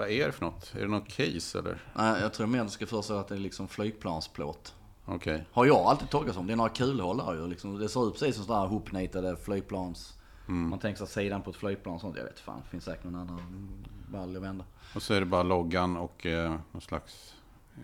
[0.00, 0.72] Vad är det för något?
[0.74, 1.78] Är det något case eller?
[1.94, 4.74] Nej, jag tror mer det ska förstå att det är liksom flygplansplåt.
[5.04, 5.46] Okej.
[5.52, 6.46] Har jag alltid tolkat som.
[6.46, 7.46] Det är några kulhål där ju.
[7.46, 7.78] Liksom.
[7.78, 10.18] Det ser ut precis som sådana här hopnitade flygplans.
[10.46, 12.16] Man tänker sig sidan på ett flygplan och sånt.
[12.16, 13.68] Jag vet fan, det finns säkert någon annan
[14.08, 14.64] ball att vända.
[14.94, 17.34] Och så är det bara loggan och eh, någon slags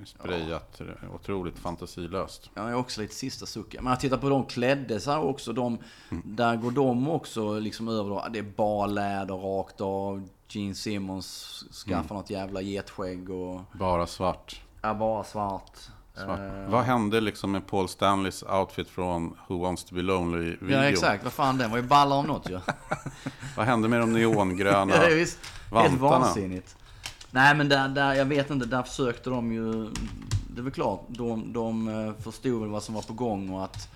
[0.04, 0.80] sprayat.
[1.14, 2.50] Otroligt fantasilöst.
[2.54, 3.84] Jag är också lite sista sucken.
[3.84, 5.52] Men jag tittar på de klädde sig också.
[5.52, 5.78] De,
[6.24, 8.26] Där går de också liksom över då.
[8.32, 10.28] Det är bara läder rakt av.
[10.48, 13.60] Gene Simmons skaffar något jävla getskägg och...
[13.72, 14.60] Bara svart.
[14.82, 15.72] Ja, bara svart.
[16.14, 16.38] svart.
[16.40, 20.70] Eh, Vad hände liksom med Paul Stanleys outfit från Who Wants To Be Lonely-videon?
[20.70, 22.60] Ja exakt, vad fan den var ju ballar om något ju.
[23.56, 25.38] Vad hände med de neongröna Ja, visst.
[25.72, 26.24] Helt vantarna?
[26.24, 26.76] vansinnigt.
[27.30, 29.84] Nej men där, där, jag vet inte, där försökte de ju...
[30.54, 33.64] Det är väl klart, de, de eh, förstod väl vad som var på gång och
[33.64, 33.88] att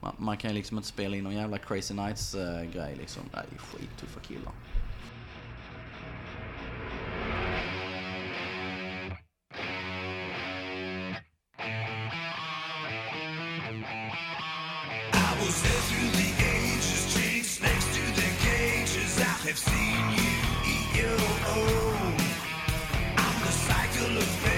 [0.00, 3.22] man, man kan ju liksom inte spela in någon jävla Crazy Nights-grej liksom.
[3.32, 4.52] Nej, det är skittuffa killar.
[19.46, 20.32] Have seen you
[20.66, 21.20] eat your
[21.54, 22.16] own.
[23.16, 24.55] I'm the cycle of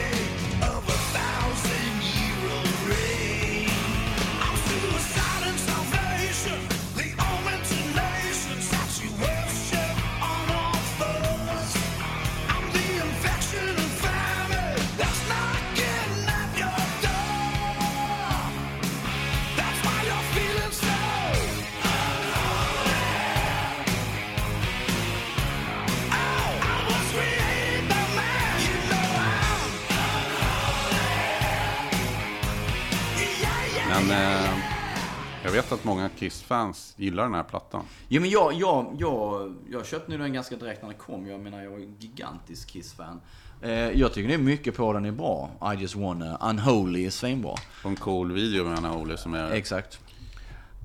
[35.49, 37.85] jag vet att många Kiss-fans gillar den här plattan.
[38.09, 41.27] Jo men jag, jag, jag, jag köpte nu den ganska direkt när den kom.
[41.27, 43.21] Jag menar jag är en gigantisk Kiss-fan.
[43.63, 45.51] Eh, jag tycker det är mycket på den är bra.
[45.75, 47.55] I just wanna, Unholy är svinbra.
[47.85, 49.51] Och en cool video med Ole som är...
[49.53, 50.01] Exakt.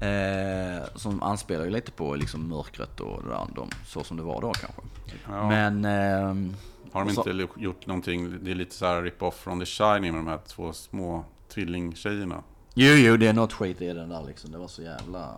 [0.02, 4.24] Eh, som anspelar ju lite på liksom mörkret och det där, de, så som det
[4.24, 4.82] var då kanske.
[5.30, 5.50] Ja.
[5.50, 5.86] Men...
[5.86, 6.56] ehm,
[6.92, 10.12] Har de så- inte gjort någonting, det är lite så här rip-off från The Shining
[10.14, 12.44] med de här två små tvillingtjejerna.
[12.74, 14.52] Jo, jo, det är något skit i den där liksom.
[14.52, 15.36] Det var så jävla...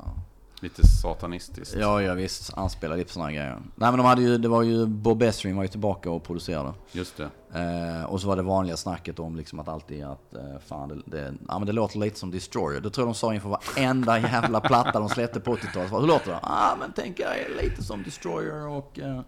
[0.60, 1.76] Lite satanistiskt.
[1.80, 2.58] Ja, ja visst.
[2.58, 3.62] Anspelar lite på sådana grejer.
[3.76, 6.74] Nej men de hade ju, det var ju, Bob Estrin var ju tillbaka och producerade.
[6.92, 7.30] Just det.
[7.60, 11.02] Eh, och så var det vanliga snacket om liksom att alltid att, eh, fan det,
[11.06, 12.82] det, ja, men det låter lite som Destroyer.
[12.82, 15.92] Det tror jag de sa inför varenda jävla platta de släppte på 80-talet.
[15.92, 16.40] Hur låter det?
[16.42, 19.00] Ja ah, men tänk er lite som Destroyer och...
[19.00, 19.22] Eh,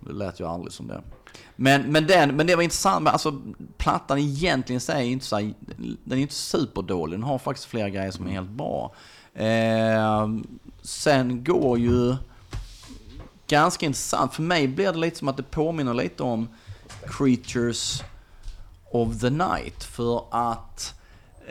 [0.00, 1.02] det lät ju aldrig som det.
[1.56, 3.42] Men, men, den, men det var intressant, men alltså
[3.78, 5.54] plattan egentligen säger inte så här,
[6.04, 7.18] den är inte superdålig.
[7.18, 8.94] Den har faktiskt flera grejer som är helt bra.
[9.34, 10.28] Eh,
[10.82, 12.16] sen går ju
[13.48, 14.34] ganska intressant.
[14.34, 16.48] För mig blir det lite som att det påminner lite om
[17.06, 18.02] Creatures
[18.90, 19.84] of the Night.
[19.84, 20.94] För att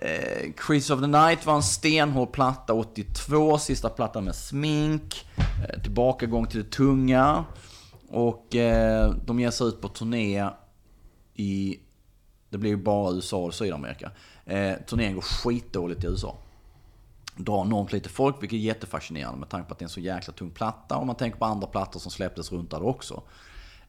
[0.01, 5.81] eh, Creatures of the Night var en stenhård platta 82, sista plattan med smink, eh,
[5.81, 7.45] tillbakagång till det tunga.
[8.09, 10.49] Och eh, de ger sig ut på turné
[11.33, 11.79] i,
[12.49, 14.11] det blir ju bara USA och Sydamerika.
[14.45, 16.37] Eh, turnén går skitdåligt i USA
[17.43, 19.99] drar enormt lite folk, vilket är jättefascinerande med tanke på att det är en så
[19.99, 20.97] jäkla tung platta.
[20.97, 23.23] Och man tänker på andra plattor som släpptes runt där också.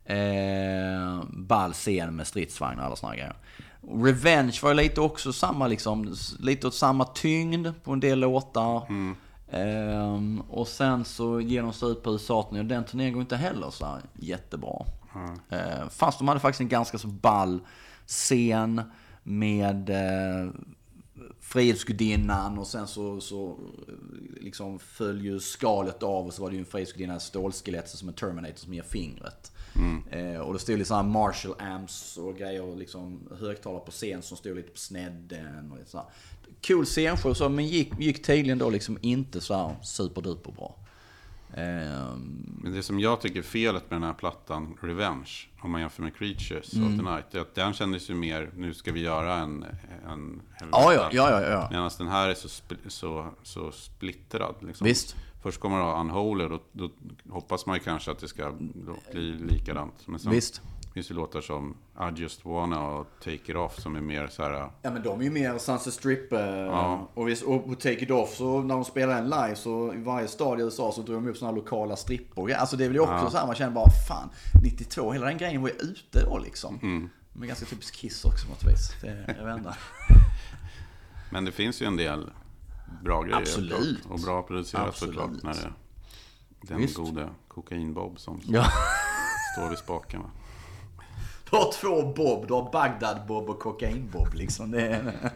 [0.05, 3.37] Eh, ball scen med stridsvagnar och alla såna här grejer.
[4.05, 8.87] Revenge var ju lite också samma liksom, lite åt samma tyngd på en del låtar.
[8.89, 9.17] Mm.
[9.51, 13.37] Ehm, och sen så ger de sig ut på USA och den turnén går inte
[13.37, 14.87] heller så här jättebra.
[15.49, 17.61] Eh, fast de hade faktiskt en ganska så ball
[18.07, 18.83] scen
[19.23, 20.53] med eh,
[21.41, 23.59] Frihetsgudinnan och sen så, så
[24.41, 28.15] liksom föll ju skalet av och så var det ju en Frihetsgudinna stålskelett som en
[28.15, 29.53] Terminator som ger fingret.
[30.11, 34.23] Eh, och det stod lite sådana Marshall amps och grejer och liksom högtalare på scen
[34.23, 36.07] som stod lite på snedden och lite sådär.
[36.67, 40.77] Cool scenshow så, men gick, gick tydligen då liksom inte så här superduper bra.
[41.55, 45.81] Ehm, Men det som jag tycker är felet med den här plattan, Revenge, om man
[45.81, 49.01] jämför med Creatures of the Night, är att den kändes ju mer, nu ska vi
[49.01, 49.65] göra en...
[50.09, 51.69] en Ja, ja, ja, ja.
[51.71, 52.49] Medan den här är så,
[52.89, 54.55] så, så splittrad.
[54.61, 54.85] Liksom.
[54.85, 55.17] Visst.
[55.43, 56.91] Först kommer det ha Unholy, då, då
[57.31, 58.53] hoppas man ju kanske att det ska
[59.13, 60.07] bli likadant.
[60.07, 60.63] Men sen Visst.
[60.95, 64.43] Finns det låtar som I just wanna och Take it off som är mer så
[64.43, 64.71] här...
[64.83, 66.33] Ja men de är ju mer Sunset Strip.
[66.33, 67.09] Eh, Ja.
[67.15, 69.97] och, visst, och på Take It Off så när de spelar den live så i
[70.03, 72.53] varje stad i USA så drog de upp sådana lokala strippor.
[72.53, 73.31] Alltså det är väl ju också Ja.
[73.31, 74.31] så här man känner bara fan
[74.65, 76.79] 92 hela den grejen var ju ute då liksom.
[76.83, 77.11] Mm.
[77.33, 78.93] Men ganska typiskt Kiss också på något vis.
[79.03, 79.77] Det, jag vet inte.
[81.33, 82.31] Men det finns ju en del
[83.03, 83.37] bra grejer.
[83.37, 84.07] Absolut.
[84.07, 85.31] Och bra producerat såklart.
[85.43, 85.73] När det är
[86.61, 86.97] den Visst.
[86.97, 88.65] gode kokain-Bob som Ja.
[89.57, 90.21] står vid spaken.
[90.23, 90.31] Va?
[91.53, 92.47] Du har två Bob.
[92.47, 94.71] Du har Bagdad-Bob och Kokain-Bob liksom.
[94.71, 95.13] Det är...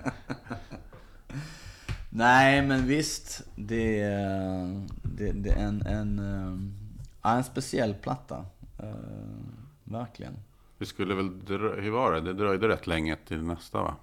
[2.11, 3.43] Nej men visst.
[3.57, 6.59] Det är, det, det är en, en, eh,
[7.23, 8.45] ja, en speciell platta.
[8.79, 8.87] Eh,
[9.85, 10.37] verkligen.
[10.79, 11.31] Det skulle väl
[11.81, 12.21] hur var det?
[12.21, 13.95] Det dröjde rätt länge till nästa va?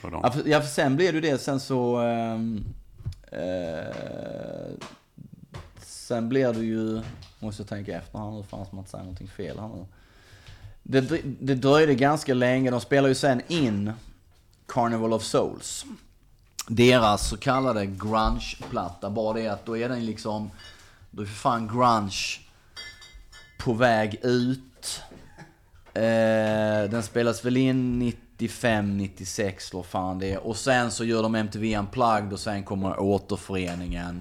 [0.00, 0.20] För dem.
[0.24, 1.38] Ja, för, ja, för sen blev det det.
[1.38, 1.96] Sen så...
[1.96, 2.64] ehm,
[3.32, 4.74] eh,
[5.78, 7.02] sen blir det ju...
[7.38, 8.42] Måste jag tänka efter här nu.
[8.42, 9.86] Fan som att säga någonting fel här nu.
[10.86, 11.00] Det,
[11.40, 12.70] det dröjde ganska länge.
[12.70, 13.92] De spelar ju sen in
[14.66, 15.84] Carnival of Souls.
[16.68, 19.10] Deras så kallade grunge-platta.
[19.10, 20.50] Bara det att då är den liksom...
[21.10, 22.40] Då är för fan grunge
[23.58, 25.02] på väg ut.
[25.94, 30.46] Eh, den spelas väl in 95, 96 eller vad fan det är.
[30.46, 34.20] Och sen så gör de MTV Unplugged och sen kommer återföreningen.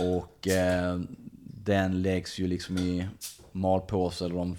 [0.00, 1.00] Och eh,
[1.64, 3.08] den läggs ju liksom i
[3.52, 4.56] malpåse eller de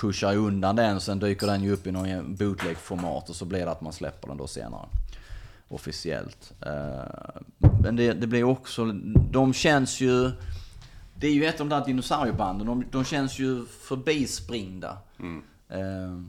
[0.00, 1.00] pushar undan den.
[1.00, 4.28] Sen dyker den ju upp i någon bootleg-format och så blir det att man släpper
[4.28, 4.88] den då senare.
[5.68, 6.52] Officiellt.
[6.60, 7.40] Eh,
[7.82, 8.84] men det, det blir också,
[9.30, 10.30] de känns ju
[11.20, 12.66] det är ju ett av de där dinosauriebanden.
[12.66, 14.98] De, de känns ju förbispringda.
[15.18, 15.42] Mm.
[15.68, 16.22] Eh,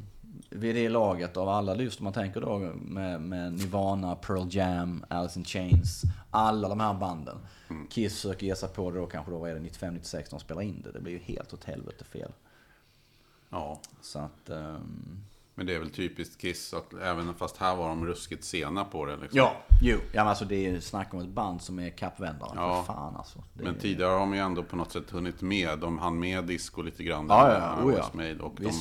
[0.49, 5.05] vid det laget av alla, just om man tänker då med, med Nirvana, Pearl Jam,
[5.07, 6.01] Alice in Chains.
[6.31, 7.37] Alla de här banden.
[7.69, 7.87] Mm.
[7.87, 10.39] Kiss försöker ge sig på det då kanske då, vad är det, 95-96 när de
[10.39, 10.91] spelar in det.
[10.91, 12.31] Det blir ju helt åt helvete fel.
[13.51, 13.79] Ja.
[14.01, 14.49] Så att...
[14.49, 15.23] ehm,
[15.55, 19.05] Men det är väl typiskt Kiss att även fast här var de ruskigt sena på
[19.05, 19.17] det.
[19.17, 19.37] Liksom.
[19.37, 19.97] Ja, jo.
[19.97, 22.51] Ja men alltså det är snack om ett band som är kappvändare.
[22.55, 22.83] Ja.
[22.83, 23.43] För fan alltså.
[23.53, 25.79] Det Men tidigare har de ju ändå på något sätt hunnit med.
[25.79, 27.25] De hann med disco lite grann.
[27.29, 28.43] Ja, ja, oh ja.
[28.45, 28.71] Och de,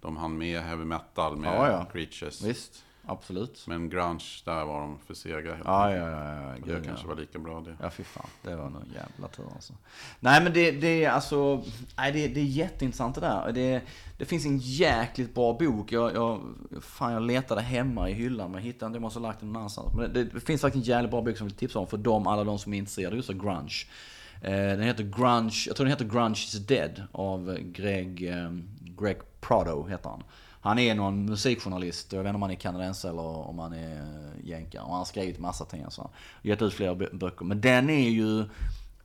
[0.00, 1.84] de hann med heavy metal med Ja, ja.
[1.92, 2.42] Creatures.
[2.42, 3.64] Visst, absolut.
[3.66, 5.58] Men grunge, där var de för sega.
[5.64, 6.54] Ja, ja, ja.
[6.66, 6.74] ja.
[6.74, 7.08] Det kanske ja.
[7.08, 7.76] var lika bra det.
[7.80, 8.26] Ja, fy fan.
[8.42, 9.72] Det var nog jävla tur alltså.
[10.20, 11.62] Nej, men det, det är alltså...
[11.96, 13.52] Nej, det, det är jätteintressant det där.
[13.52, 13.82] Det,
[14.18, 15.92] det finns en jäkligt bra bok.
[15.92, 16.40] Jag, jag,
[16.80, 18.96] fan, jag letade hemma i hyllan, men jag hittade inte.
[18.96, 19.94] Jag måste ha lagt den någon annanstans.
[19.94, 21.96] Men det, det finns faktiskt en jävligt bra bok som jag vill tipsa om för
[21.96, 23.86] dem, alla de som är intresserade just av grunge.
[24.40, 28.50] Eh, Den heter Grunge, jag tror den heter Grunge is dead av Greg, eh,
[28.98, 30.22] Greg Prado heter han.
[30.64, 33.96] Han är någon musikjournalist, jag vet inte om han är kanadensare eller om han är
[33.96, 34.82] eh, jänkare.
[34.82, 36.10] Och han har skrivit massa ting och så.
[36.42, 37.44] Gett ut flera böcker.
[37.44, 38.44] Men den är ju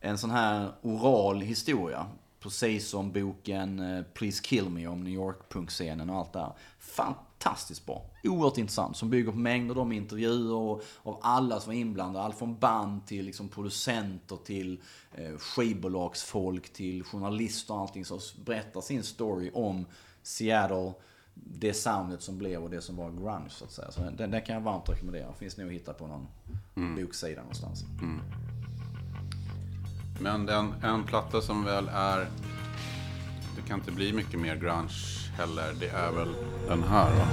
[0.00, 2.06] en sån här oral historia.
[2.40, 6.52] Precis som boken eh, Please Kill Me om New York-punkscenen och allt det här.
[6.78, 8.02] Fantastiskt bra.
[8.24, 8.96] Oerhört intressant.
[8.96, 12.24] Som bygger på mängder av intervjuer och, av alla som var inblandade.
[12.24, 14.80] Allt från band till liksom producenter till
[15.14, 18.04] eh, skivbolagsfolk till journalister och allting.
[18.04, 19.86] Som berättar sin story om
[20.22, 20.92] Seattle,
[21.44, 23.90] det soundet som blev och det som var grunge så att säga.
[23.90, 25.32] Så den, den kan jag varmt rekommendera.
[25.32, 26.26] Finns nog att hitta på någon
[26.96, 27.84] boksida någonstans.
[30.20, 32.28] Men den, en platta som väl är...
[33.56, 35.74] Det kan inte bli mycket mer grunge heller.
[35.80, 36.34] Det är väl
[36.68, 37.26] den här va?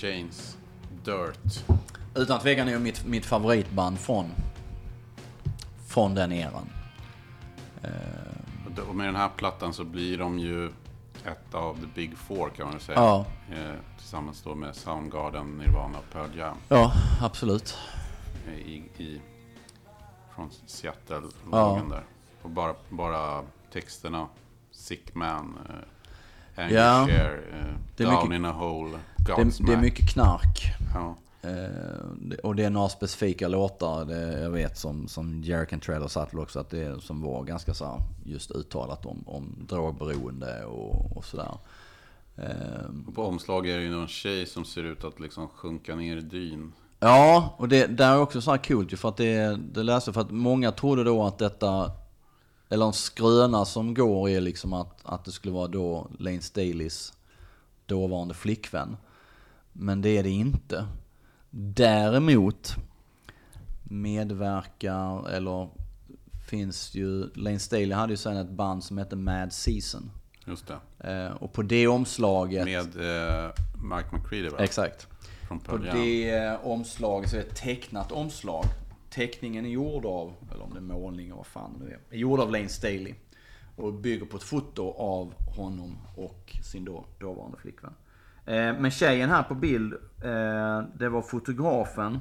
[0.00, 0.56] Chains,
[1.04, 1.64] Dirt.
[2.14, 4.30] Utan tvekan är ju mitt, mitt favoritband från,
[5.86, 6.68] från den eran.
[8.88, 10.66] Och med den här plattan så blir de ju
[11.24, 12.98] ett av the big four kan man väl säga.
[12.98, 13.24] Ja.
[13.52, 16.56] Eh, tillsammans då med Soundgarden, Nirvana och Pearl Jam.
[16.68, 17.78] Ja, absolut.
[18.48, 19.20] eh, I, i,
[20.34, 21.20] från Seattle,
[21.52, 21.82] Ja.
[21.90, 22.02] där.
[22.42, 24.26] Och bara, bara texterna.
[24.72, 27.06] Sick Man, eh, Angry Ja.
[27.08, 30.72] Share, är Down mycket- in a Hole, Det, det är mycket knark.
[30.94, 31.16] Ja.
[31.42, 36.10] Eh, och det är några specifika låtar, det jag vet som, som Jerry Cantrell och
[36.10, 40.64] Sattler också, att det är, som var ganska så här, just uttalat om, om drogberoende
[40.64, 41.58] och, och sådär.
[42.36, 45.94] Eh, Och på omslag är det ju någon tjej som ser ut att liksom sjunka
[45.96, 46.72] ner i dyn.
[47.00, 50.08] Ja, och det där är också så här coolt ju för att det, det läste
[50.08, 51.90] jag för att många trodde då att detta,
[52.68, 57.12] eller en skröna som går är liksom att, att det skulle vara då Lane Staleys
[57.86, 58.96] dåvarande flickvän.
[59.82, 60.86] Men det är det inte.
[61.50, 62.76] Däremot
[63.82, 65.68] medverkar, eller
[66.48, 70.10] finns ju, Lane Staley hade ju sen ett band som hette Mad Season.
[70.46, 71.10] Just det.
[71.10, 72.64] Eh, och på det omslaget...
[72.64, 74.58] Med eh, Mike McCready va?
[74.58, 75.08] Exakt.
[75.64, 78.64] På det eh, omslaget så är det ett tecknat omslag.
[79.10, 82.18] Teckningen är gjord av, eller om det är målning och vad fan det är, är
[82.18, 83.14] gjord av Lane Staley.
[83.76, 87.94] Och bygger på ett foto av honom och sin då, dåvarande flickvän.
[88.50, 89.92] Eh, men tjejen här på bild,
[90.24, 92.18] eh, det var fotografen.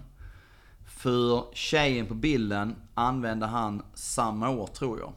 [0.85, 5.13] För tjejen på bilden använde han samma år tror jag.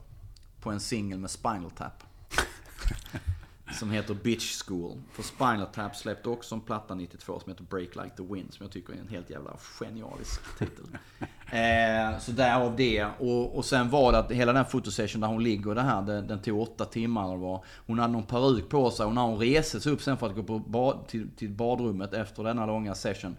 [0.61, 2.03] På en singel med Spinal Tap.
[3.79, 5.03] Som heter Bitch School.
[5.13, 8.55] För Spinal Tap släppte också en platta 92 som heter Break Like the Wind.
[8.55, 10.85] Som jag tycker är en helt jävla genialisk titel.
[11.53, 13.07] eh, så därav det.
[13.19, 16.27] Och, och sen var det att hela den fotosession där hon ligger det här, den,
[16.27, 17.61] den tog åtta timmar eller vad.
[17.87, 20.37] Hon hade någon peruk på sig och när hon reste sig upp sen för att
[20.37, 23.37] gå på bad, till, till badrummet efter denna långa session.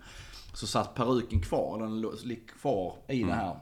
[0.53, 3.59] Så satt peruken kvar, den låg- kvar i det här.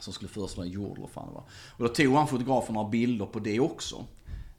[0.00, 1.44] som skulle föreställa jord eller vad fan det var.
[1.70, 4.04] Och då tog han fotografen några bilder på det också.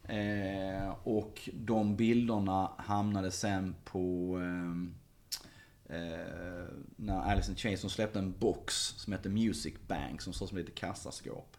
[0.08, 4.38] Eh, och de bilderna hamnade sen på...
[4.40, 10.34] Eh, eh när Alice in Chains som släppte en box som heter Music Bank som
[10.34, 11.58] såg som lite kassaskåp.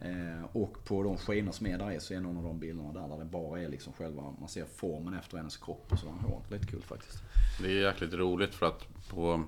[0.00, 2.92] Eh, och på de skivorna som är där är så är någon av de bilderna
[2.92, 6.22] där, där det bara är liksom själva, man ser formen efter hennes kropp och sådana
[6.22, 6.42] hår.
[6.50, 7.22] Lite kul faktiskt.
[7.62, 9.44] Det är jäkligt roligt för att på,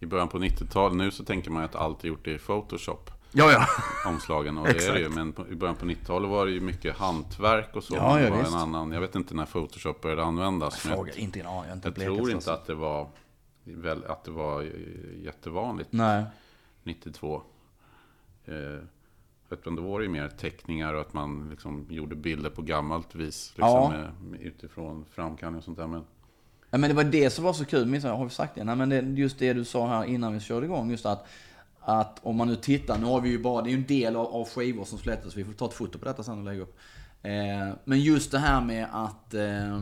[0.00, 3.10] i början på 90-talet, nu så tänker man ju att allt är gjort i Photoshop.
[3.32, 3.66] Ja, ja.
[4.10, 5.08] Omslagen, och det är det ju.
[5.08, 7.94] Men i början på 90-talet var det ju mycket hantverk och så.
[7.94, 10.84] Ja, ja, var en annan, jag vet inte när Photoshop började användas.
[10.84, 12.30] Jag frågar inte jag har inte jag tror så.
[12.30, 13.08] inte att det var,
[13.64, 14.68] väl, att det var eh,
[15.24, 15.92] jättevanligt.
[15.92, 16.24] Nej.
[16.82, 17.42] 92.
[18.44, 18.54] Eh,
[19.50, 23.14] utan då var det ju mer teckningar och att man liksom gjorde bilder på gammalt
[23.14, 23.52] vis.
[23.56, 24.38] Liksom, Ja.
[24.40, 25.86] utifrån framkallning och sånt där.
[25.86, 26.04] Men
[26.70, 28.64] Ja, men det var det som var så kul, minns jag, har vi sagt det?
[28.64, 31.26] Nej, men det, just det du sa här innan vi körde igång, just att,
[31.88, 34.16] att om man nu tittar, nu har vi ju bara, det är ju en del
[34.16, 36.62] av, av skivor som släpptes, vi får ta ett foto på detta sen och lägga
[36.62, 36.78] upp.
[37.22, 39.74] Eh, men just det här med att eh,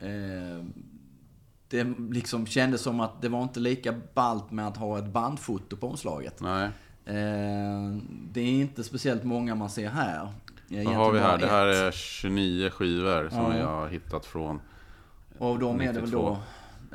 [0.00, 0.64] eh,
[1.68, 5.76] det liksom kändes som att det var inte lika ballt med att ha ett bandfoto
[5.76, 6.40] på omslaget.
[6.40, 6.68] nej.
[7.04, 7.96] Eh,
[8.32, 10.18] det är inte speciellt många man ser här.
[10.20, 10.32] Vad
[10.70, 11.38] Egentligen har vi här?
[11.38, 13.56] Det här är 29 skivor som Ja.
[13.58, 14.60] jag har hittat från
[15.38, 16.18] Och av dem är det väl 92.
[16.22, 16.38] då,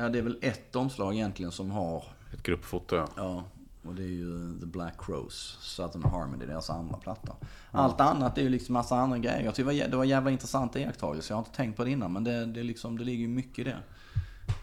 [0.01, 2.95] ja det är väl ett omslag egentligen som har ett gruppfoto.
[2.95, 3.07] ja.
[3.15, 3.43] Ja,
[3.85, 7.35] och det är ju The Black Crows, Southern Harmony, deras andra platta.
[7.71, 9.43] Allt annat är ju liksom massa andra grejer.
[9.43, 11.33] Jag tycker det var, jävla intressant iakttagelse.
[11.33, 13.59] Jag har inte tänkt på det innan, men det, det, liksom, det ligger ju mycket
[13.59, 13.77] i det.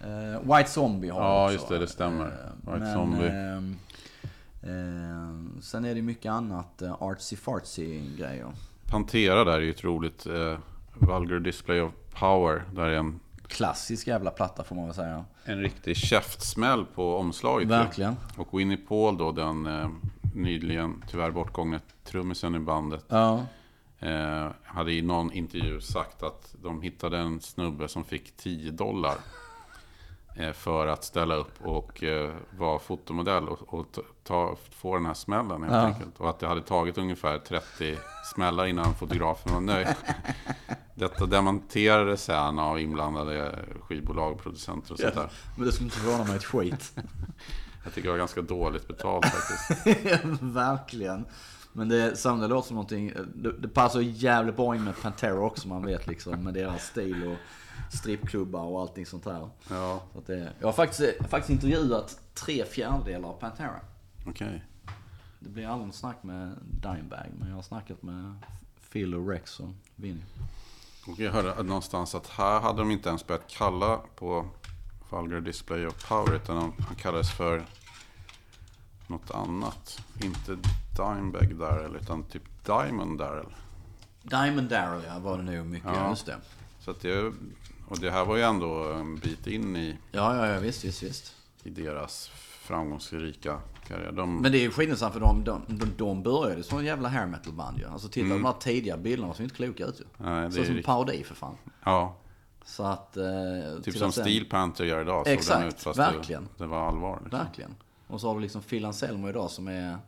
[0.01, 1.53] Eh, White Zombie har Ja, också.
[1.53, 2.25] just det, det stämmer.
[2.27, 3.29] Eh, White Zombie.
[3.29, 3.77] ehm,
[4.63, 8.47] eh, sen är det mycket annat uh, artsy-fartsy grejer.
[8.91, 10.27] Pantera där är ju ett roligt
[10.95, 12.63] Vulgar Display of Power.
[12.75, 13.21] Där är en,
[13.51, 15.25] Klassisk jävla platta får man väl säga.
[15.45, 17.65] en riktig käftsmäll på omslaget.
[17.67, 17.71] ju.
[17.71, 18.17] Verkligen.
[18.37, 19.89] Och Winnie Paul då, den eh,
[20.35, 23.05] nyligen tyvärr bortgångne trummisen i bandet.
[23.09, 23.45] Ja.
[23.99, 29.15] Eh, hade i någon intervju sagt att de hittade en snubbe som fick 10 dollar.
[30.37, 33.87] Eh, för att ställa upp och eh, vara fotomodell och,
[34.25, 35.81] ta- få den här smällen helt Ja.
[35.87, 36.21] enkelt.
[36.21, 37.99] Och att det hade tagit ungefär 30
[38.35, 39.89] smällar innan fotografen var nöjd.
[40.95, 45.31] Detta dementerades sen av inblandade skivbolag och producenter och sånt där.
[45.57, 46.93] Men det skulle inte förvåna mig ett skit.
[47.85, 49.93] Jag tycker det var ganska dåligt betalt faktiskt.
[50.43, 51.25] Verkligen.
[51.73, 55.41] Men det, sam- det låter som någonting, det, det passar jävligt bra in med Pantera
[55.41, 56.45] också man vet liksom.
[56.45, 57.37] Med deras stil och
[57.91, 59.51] strippklubbar och allting sånt här.
[59.71, 63.81] Ja, Så det, jag har faktiskt, faktiskt intervjuat tre fjärdedelar av Pantera.
[64.27, 64.65] okej.
[65.39, 68.35] Det blir aldrig något snack med Dimebag, men jag har snackat med
[68.93, 70.21] Phil och Rex och Vinny.
[71.07, 74.47] Och jag hörde någonstans att här hade de inte ens börjat kalla på
[75.11, 76.35] Vulgar Display of Power.
[76.37, 77.65] Utan han kallades för
[79.07, 80.03] något annat.
[80.23, 80.59] Inte
[80.97, 83.55] Dimebag Darrell utan typ Diamond Darrell.
[84.23, 86.11] Diamond Darrell ja, var det nog mycket, Ja.
[86.11, 86.37] just det.
[86.81, 87.33] Så att det,
[87.91, 91.03] och det här var ju ändå en bit in i, Ja, ja, ja, visst, visst,
[91.03, 91.35] visst.
[91.63, 92.29] i deras
[92.61, 94.13] framgångsrika karriär.
[94.13, 97.09] De, Men det är ju skillnaden för de, de, de, de började som en jävla
[97.09, 97.85] hair metal band ju.
[97.89, 98.39] Alltså titta Mm.
[98.43, 100.05] de här tidiga bilderna ser inte kloka ut ju.
[100.25, 101.55] Nej, det Så är som rikt- parodi för fan.
[101.85, 102.17] ja,
[102.65, 103.17] Så att...
[103.17, 103.25] Eh,
[103.83, 105.27] typ som sen- Steel Panther gör idag.
[105.27, 106.43] såg Exakt, den ut, fast verkligen.
[106.43, 107.21] Det, det var allvar.
[107.25, 107.39] Liksom.
[107.39, 107.75] Verkligen.
[108.07, 109.99] Och så har du liksom Phil Anselmo idag som är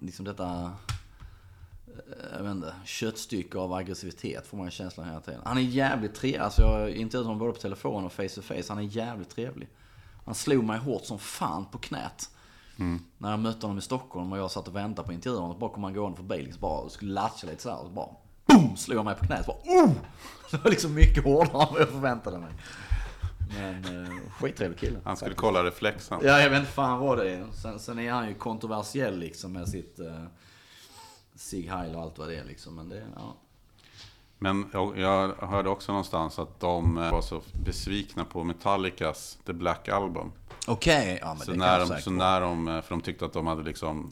[0.00, 0.72] liksom detta,
[2.36, 5.40] jag vet inte, köttstycke av aggressivitet får man känslan hela tiden.
[5.44, 8.42] Han är jävligt trevlig, alltså jag har intervjuat honom både på telefon och face to
[8.42, 8.62] face.
[8.68, 9.68] Han är jävligt trevlig.
[10.24, 12.30] Han slog mig hårt som fan på knät.
[12.78, 13.02] Mm.
[13.18, 15.42] När jag mötte honom i Stockholm och jag satt och väntade på intervjun.
[15.42, 17.78] Och bara kom han gående förbi liksom bara och skulle latcha lite såhär.
[17.78, 18.08] Och så bara
[18.46, 18.76] boom!
[18.76, 19.46] Slog han mig på knät.
[19.46, 19.92] Bara oh!
[20.50, 22.52] Det var liksom mycket hårdare än vad jag förväntade mig.
[23.54, 25.00] Men eh, skittrevlig kille.
[25.04, 25.40] Han skulle faktiskt.
[25.40, 26.20] kolla reflexen.
[26.22, 27.46] Ja, jag vet inte fan vad det är.
[27.62, 30.24] Sen, sen är han ju kontroversiell liksom med sitt uh,
[31.38, 32.74] Sig Heil och allt vad det är liksom.
[32.74, 33.34] Men det, ja.
[34.38, 39.88] Men jag, hörde också någonstans att de eh, var så besvikna på Metallicas The Black
[39.88, 40.32] Album.
[40.66, 43.24] Okej, ja men så det när kan de, så när de, eh, för de tyckte
[43.24, 44.08] att de hade liksom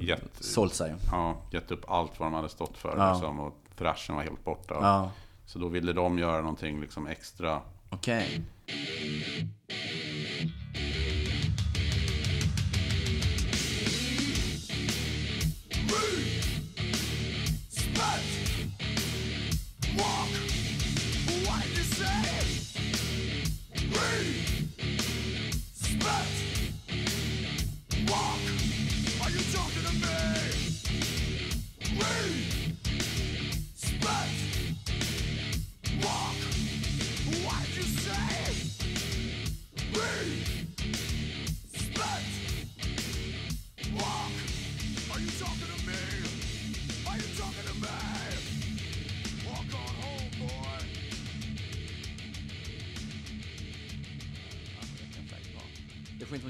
[0.00, 0.94] gett, Sålt sig.
[1.10, 2.96] ja, gett upp allt vad de hade stått för.
[2.96, 3.12] Ja.
[3.12, 4.74] Liksom, och thrashen var helt borta.
[4.80, 5.10] Ja.
[5.46, 7.60] Så då ville de göra någonting liksom extra.
[7.90, 8.42] Okej.
[8.66, 10.87] Spat!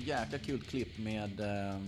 [0.08, 1.40] Jäkla kul klipp med...
[1.40, 1.80] Eh,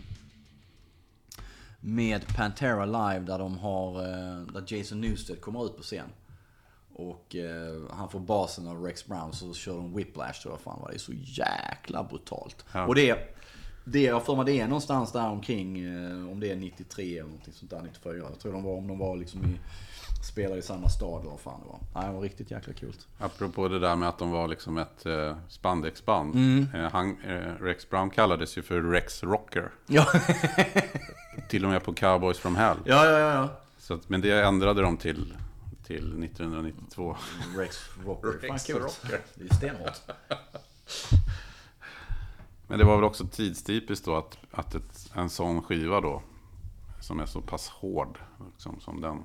[1.83, 4.01] med Pantera live där de har...
[4.01, 6.09] Eh, där Jason Newsted kommer ut på scen.
[6.95, 10.79] Och eh, han får basen av Rex Brown så kör de Whiplash tror jag fan
[10.81, 12.65] vad det är så jäkla brutalt.
[12.73, 12.87] Ja.
[12.87, 13.37] Och det,
[13.85, 17.23] det jag för mig det är någonstans där omkring, eh, om det är 93 eller
[17.23, 18.17] någonting sånt där, 94.
[18.17, 19.59] Jag tror de var, om de var liksom i,
[20.23, 21.79] spelade i samma stad eller vad fan det var.
[21.95, 22.95] Nej, det var riktigt jäkla kul.
[23.19, 26.35] Apropå det där med att de var liksom ett eh, spandexband.
[26.35, 26.69] Mm.
[26.75, 29.71] Eh, han, eh, Rex Brown kallades ju för Rex Rocker.
[29.87, 30.07] Ja.
[31.49, 32.77] till och med på Cowboys from Hell.
[32.85, 33.49] Ja, ja, ja.
[33.79, 35.35] Så att, men det ändrade de till,
[35.87, 37.17] till 1992.
[37.57, 37.77] Rex
[38.07, 38.29] Rocker.
[38.29, 38.71] Rex.
[38.71, 39.21] Rocker.
[39.35, 40.01] Det är stenhårt.
[42.71, 46.23] Men det var väl också tidstypiskt då att, att ett, en sån skiva då,
[47.01, 48.19] som är så pass hård
[48.53, 49.25] liksom, som den.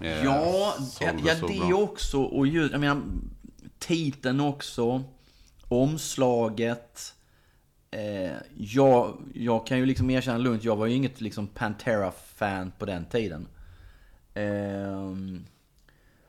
[0.00, 1.82] eh, Ja, ja det bra.
[1.82, 2.22] också.
[2.22, 3.02] Och just, jag menar,
[3.78, 5.04] titeln också.
[5.68, 7.14] Omslaget.
[7.90, 12.86] Eh, jag, jag kan ju liksom erkänna lugnt, jag var ju inget liksom Pantera-fan på
[12.86, 13.48] den tiden.
[14.34, 15.44] Ehm,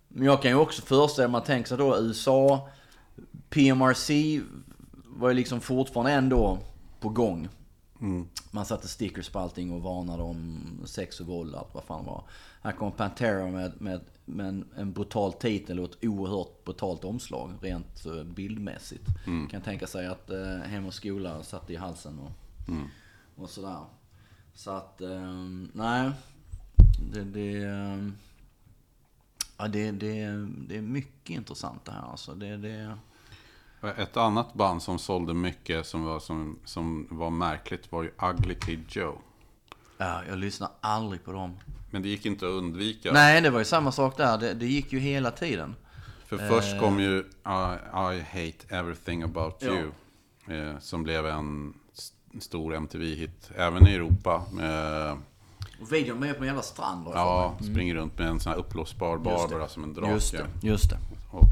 [0.07, 2.69] men jag kan ju också föreställa mig, tänker sig då USA,
[3.49, 4.41] PMRC
[5.19, 6.59] var ju liksom fortfarande ändå
[6.99, 7.47] på gång.
[8.01, 8.27] Mm.
[8.51, 12.03] Man satte stickers på allting och varnade om sex och våld och allt vad fan
[12.03, 12.23] det var.
[12.61, 18.05] Här kommer Pantera med, med, med en, brutal titel och ett oerhört brutalt omslag rent
[18.05, 19.05] eh, bildmässigt.
[19.27, 19.47] Mm.
[19.47, 22.31] Kan tänka sig att eh, Hem och Skola satt i halsen och,
[22.67, 22.87] Mm.
[23.35, 23.79] och sådär.
[24.53, 25.33] Så att, eh,
[25.73, 26.11] nej.
[27.13, 28.07] Det, det, eh,
[29.57, 30.25] ja, det, det,
[30.67, 32.33] det är mycket intressant det här alltså.
[32.33, 32.97] Det, det,
[33.97, 38.55] Ett annat band som sålde mycket som var, som, som var märkligt var ju Ugly
[38.55, 39.17] Kid Joe.
[39.97, 41.57] ja, jag lyssnar aldrig på dem.
[41.91, 43.11] Men det gick inte att undvika.
[43.11, 44.37] Nej, det var ju samma sak där.
[44.37, 45.75] Det, det gick ju hela tiden.
[46.25, 46.79] För först Eh.
[46.79, 47.23] kom ju I,
[48.15, 49.67] I Hate Everything About Ja.
[49.73, 49.91] You.
[50.69, 51.73] Eh, som blev en
[52.39, 53.51] stor MTV-hit.
[53.55, 54.43] Även i Europa.
[54.51, 55.11] Med,
[55.81, 57.71] Och videon med på en jävla strand ja, mig.
[57.71, 59.17] springer runt med en sån här uppblåsbar.
[59.17, 60.11] Barbara som en drake.
[60.13, 60.97] Just det, just det.
[61.31, 61.43] Och,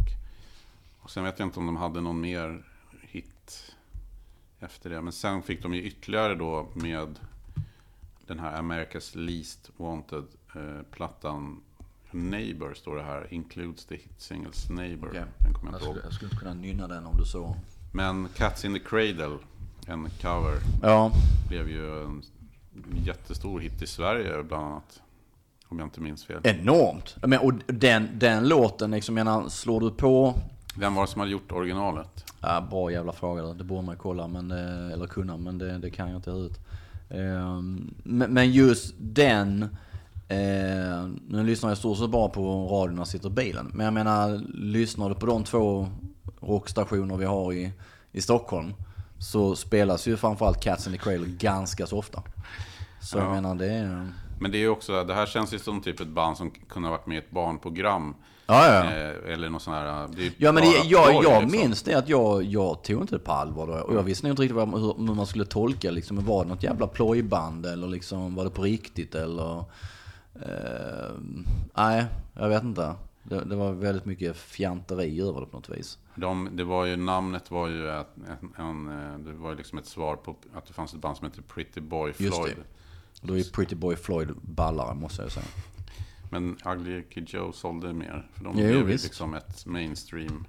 [1.08, 2.64] och sen vet jag inte om de hade någon mer
[3.02, 3.76] hit
[4.60, 5.02] efter det.
[5.02, 7.20] Men sen fick de ju ytterligare då med
[8.28, 11.62] den här America's Least Wanted-plattan.
[12.12, 13.34] Neighbor står det här.
[13.34, 15.10] Includes the hit singles Neighbor.
[15.10, 15.24] Okej.
[15.40, 17.56] Den kommer jag Jag skulle, jag skulle inte kunna nynna den om du så.
[17.94, 19.38] Men Cats in the Cradle,
[19.88, 21.12] en cover, Ja.
[21.48, 22.24] blev ju en
[23.06, 25.02] jättestor hit i Sverige bland annat.
[25.68, 26.42] Om jag inte minns fel.
[26.44, 27.16] Enormt.
[27.22, 30.36] Menar, och den, den låten, liksom, menar, slår du på...
[30.80, 32.26] Vem var det som hade gjort originalet?
[32.42, 33.44] Ja, bra jävla fråga.
[33.44, 36.60] Det borde man kolla, men, det- eller kunna, men det, det kan jag inte ut.
[37.10, 39.64] Ehm, Men, just den...
[40.30, 43.72] Eh, nu lyssnar jag stort sett bara på radion när jag sitter i bilen.
[43.74, 45.88] Men jag menar, lyssnar du på de två
[46.42, 47.72] rockstationer vi har i,
[48.12, 48.74] i Stockholm
[49.20, 52.24] så spelas ju framförallt Cats in the Cradle ganska så ofta.
[53.02, 53.32] Så jag Ja.
[53.34, 54.08] menar det är...
[54.40, 56.98] Men det är också, det här känns ju som typ ett band som kunde ha
[56.98, 58.16] varit med i ett barnprogram.
[58.48, 58.84] Ja, ja.
[58.84, 60.08] Eh, eller något sånt här.
[60.16, 61.52] Det är Ja men det, jag, jag liksom.
[61.52, 63.74] minns det att jag, jag tog inte det på allvar då.
[63.74, 66.26] Och jag visste inte riktigt vad, hur, hur man skulle tolka liksom.
[66.26, 69.64] Var det något jävla plojband eller liksom var det på riktigt eller?
[70.36, 71.12] Eh,
[71.74, 72.96] nej, jag vet inte.
[73.24, 75.98] Det, det var väldigt mycket fjanteri över det på något vis.
[76.16, 78.08] De, det var ju, namnet var ju ett,
[78.58, 81.28] en, en, eh, det var liksom ett svar på att det fanns ett band som
[81.28, 82.56] hette Pretty Boy Just Floyd.
[82.56, 83.22] det.
[83.22, 85.46] Och då är Pretty Boy Floyd ballare måste jag säga.
[86.30, 88.28] Men Ugly Kid Joe sålde mer.
[88.34, 89.04] För de Jo, blev ju visst.
[89.04, 90.46] liksom ett mainstream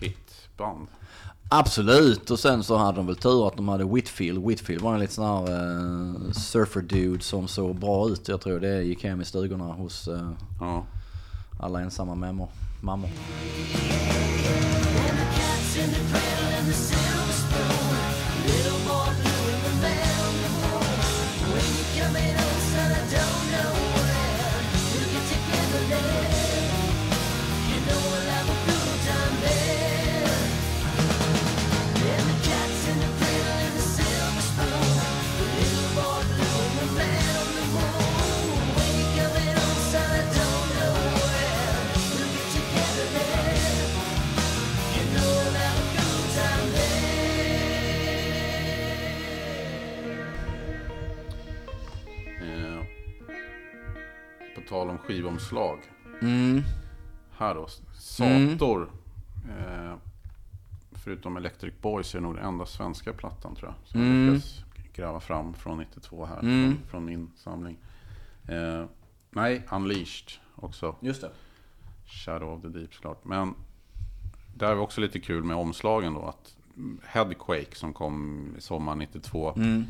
[0.00, 0.86] hitband.
[1.52, 4.46] Absolut, och sen så hade de väl tur att de hade Whitfield.
[4.46, 5.52] Whitfield var en liten sån här
[6.26, 8.28] eh, surfer dude som såg bra ut.
[8.28, 10.84] Jag tror det gick hem i stugorna hos eh, Ja.
[11.60, 12.48] alla ensamma mammor.
[12.82, 13.10] mammor.
[55.20, 55.78] Skivomslag.
[56.22, 56.62] Mm.
[57.30, 57.66] Här då.
[57.94, 58.90] Sator.
[59.48, 59.94] Eh,
[60.92, 63.88] förutom Electric Boys är det nog den enda svenska plattan tror jag.
[63.88, 64.24] Som Mm.
[64.26, 66.38] jag lyckats gräva fram från 92 här.
[66.40, 66.72] Mm.
[66.76, 67.76] Från, från min samling.
[68.48, 68.84] Eh,
[69.30, 70.96] nej, Unleashed också.
[71.00, 71.30] Just det.
[72.06, 73.24] Shadow of the Deep såklart.
[73.24, 73.54] Men
[74.54, 76.22] där var också lite kul med omslagen då.
[76.22, 76.56] Att
[77.04, 79.52] Headquake som kom sommaren 92.
[79.56, 79.84] Mm.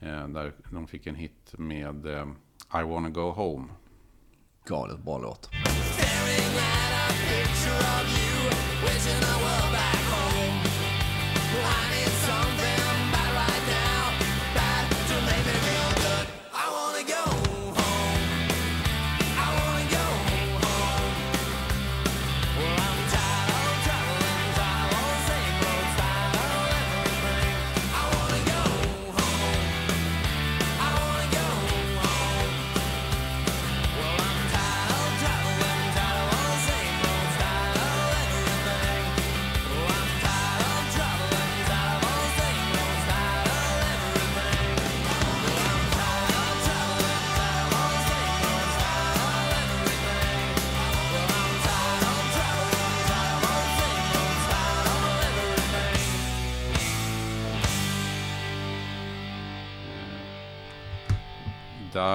[0.00, 2.26] Eh, där de fick en hit med eh,
[2.80, 3.64] I wanna go home.
[4.68, 5.50] Galet bra låt.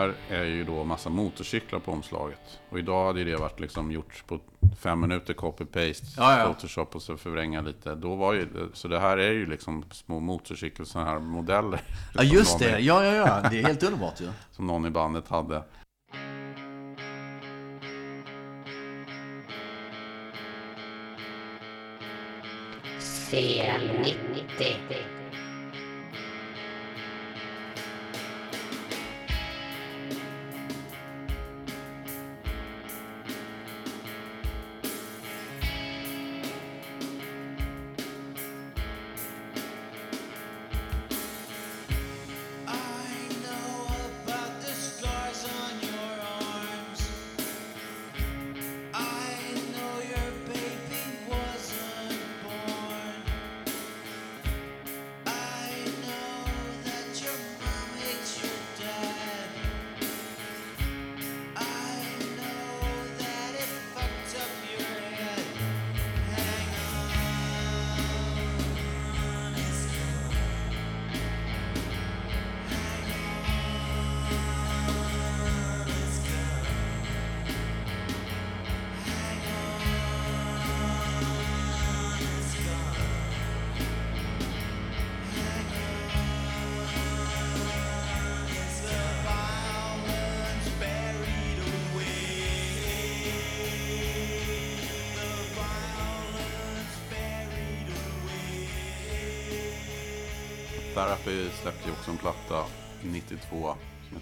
[0.04, 2.60] Där är ju då massa motorcyklar på omslaget.
[2.70, 4.40] Och idag hade ju det varit liksom gjort på
[4.80, 6.46] fem minuter copy-paste, Ja, ja.
[6.46, 7.96] Photoshop och så förvränga lite.
[7.96, 11.82] Då var ju, så det här är ju liksom små motorcykel, sådana här modeller.
[12.14, 14.30] Ja just det, i- ja ja ja, det är helt underbart ju.
[14.52, 15.64] Som någon i bandet hade.
[23.00, 24.74] CL90.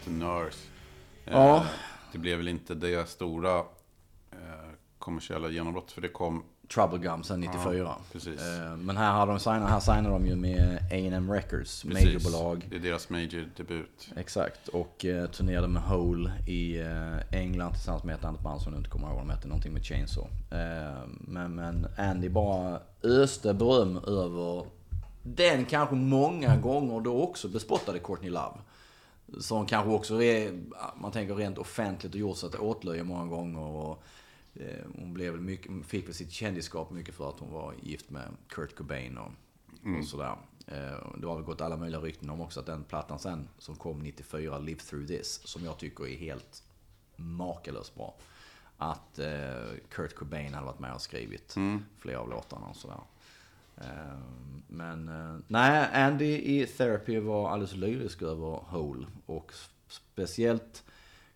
[0.05, 0.57] 92 som heter Nurse.
[1.25, 1.55] Ja.
[1.57, 1.63] Eh,
[2.11, 3.57] Det blev väl inte det stora
[4.31, 6.43] eh, kommersiella genombrottet för det kom...
[6.75, 7.77] Trouble Gum sen 94.
[7.77, 8.41] Ja, precis.
[8.41, 11.93] Eh, Men här, hade de signat, här signade de ju med A&M Records, Precis.
[12.05, 12.67] majorbolag.
[12.69, 14.09] Det är deras major-debut.
[14.15, 18.73] Exakt, och eh, turnerade med Hole i eh, England tillsammans med ett annat band som
[18.73, 20.29] jag inte kommer ihåg vad de hette, någonting med Chainsaw.
[20.51, 24.65] Eh, men, men Andy bara öste beröm över
[25.23, 28.57] den kanske många gånger då också bespottade Courtney Love.
[29.39, 30.63] Som kanske också är,
[30.97, 33.59] man tänker rent offentligt och gjort sig till åtlöje många gånger.
[33.59, 34.03] Och,
[34.55, 38.27] eh, hon blev mycket, fick väl sitt kändisskap mycket för att hon var gift med
[38.47, 39.31] Kurt Cobain och,
[39.83, 39.99] Mm.
[39.99, 40.35] och sådär.
[40.67, 43.75] Eh, Det har väl gått alla möjliga rykten om också att den plattan sen som
[43.75, 46.63] kom 94, Live Through This, som jag tycker är helt
[47.15, 48.15] makalöst bra.
[48.77, 51.85] Att eh, Kurt Cobain hade varit med och skrivit Mm.
[51.99, 52.99] flera av låtarna och sådär.
[53.81, 54.17] Eh,
[54.67, 59.07] Men eh, nej, Andy i Therapy var alldeles lyrisk över Hole.
[59.25, 59.53] Och
[59.87, 60.83] speciellt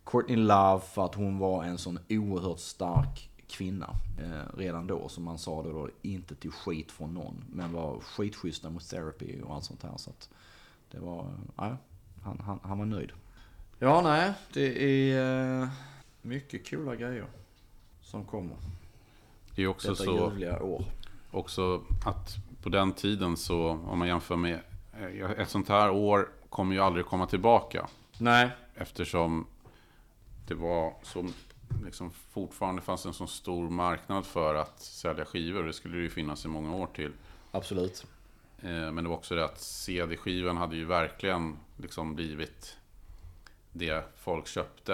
[0.03, 5.09] Courtney Love för att hon var en sån oerhört stark kvinna eh, redan då.
[5.09, 7.43] Som man sa det då, inte till skit från någon.
[7.51, 9.97] Men var skitschyssta mot Therapy och allt sånt här.
[9.97, 10.29] Så att
[10.91, 11.77] det var, eh, ja,
[12.23, 13.11] han, han, han var nöjd.
[13.79, 15.69] Ja, nej, det är eh,
[16.21, 17.27] mycket coola grejer
[18.01, 18.57] som kommer.
[19.55, 20.25] Det är också Detta så...
[20.61, 20.85] år.
[21.35, 24.59] Också att på den tiden så, om man jämför med...
[24.99, 27.87] eh, Ett sånt här år kommer ju aldrig komma tillbaka.
[28.17, 28.49] Nej.
[28.75, 29.47] Eftersom
[30.47, 31.29] det var så...
[31.85, 35.63] Liksom fortfarande fanns en så stor marknad för att sälja skivor.
[35.63, 37.11] Det skulle det ju finnas i många år till.
[37.51, 38.05] Absolut.
[38.61, 42.77] Eh, Men det var också det att CD-skivan hade ju verkligen liksom blivit
[43.71, 44.93] det folk köpte.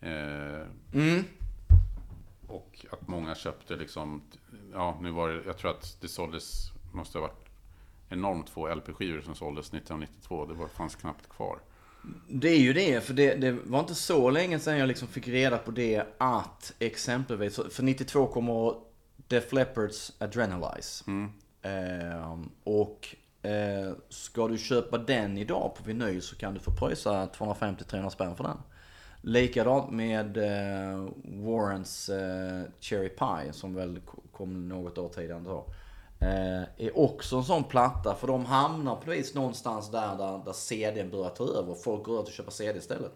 [0.00, 1.24] Eh, Mm.
[2.48, 4.22] Och att många köpte liksom,
[4.72, 7.48] ja nu var det, jag tror att det såldes, måste ha varit
[8.08, 10.46] enormt få LP-skivor som såldes 1992.
[10.46, 11.58] Det var, fanns knappt kvar.
[12.28, 15.28] Det är ju det, för det, det var inte så länge sedan jag liksom fick
[15.28, 18.74] reda på det att exempelvis, för 92 kommer
[19.16, 21.04] Def Leppards Adrenalize.
[21.62, 27.26] Eh, och eh, ska du köpa den idag på vinyl så kan du få pröjsa
[27.26, 28.58] 250-300 spänn för den.
[29.28, 34.00] Likadant med eh, Warrens eh, Cherry Pie som väl
[34.32, 35.64] kom något år tidigare så.
[36.20, 40.52] Eh, är också en sån platta för de hamnar på vis någonstans där, där, där
[40.52, 41.74] CDn börjar ta över.
[41.74, 43.12] Folk går ut och köper CD istället.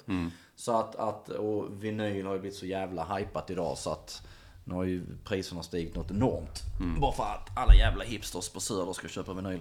[0.57, 4.23] Så att, att, och vinyl har ju blivit så jävla hypat idag så att
[4.65, 6.63] nu har ju priserna stigit något enormt.
[7.01, 9.61] Bara för att alla jävla hipsters på Söder ska köpa vinyl.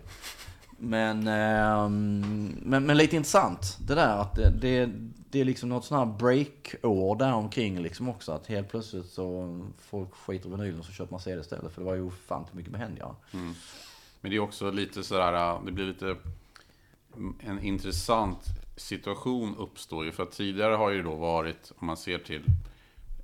[0.78, 4.90] Men, ehm, men, men lite intressant det där att det, det,
[5.32, 8.32] det är liksom något sånt här break-år där omkring liksom också.
[8.32, 11.74] Att helt plötsligt så folk skiter i vinylen och så köper man CD istället.
[11.74, 13.16] För det var ju fan mycket behändigare.
[14.22, 16.16] Men det är också lite sådär, det blir lite
[17.40, 20.12] en intressant situation uppstår ju.
[20.12, 22.44] För att tidigare har ju då varit, om man ser till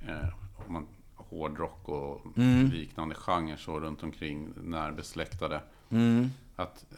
[0.08, 0.28] eh,
[0.68, 2.22] om man, hårdrock och
[2.74, 5.62] liknande genrer så runt omkring närbesläktade.
[6.56, 6.98] Att eh,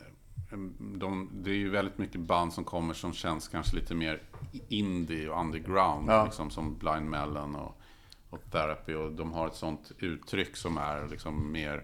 [0.79, 4.21] de, det är ju väldigt mycket band som kommer som känns kanske lite mer
[4.69, 6.09] indie och underground.
[6.09, 6.25] Ja.
[6.25, 7.81] Liksom som Blind Melon och,
[8.29, 8.93] och Therapy.
[8.93, 11.83] Och de har ett sånt uttryck som är liksom mer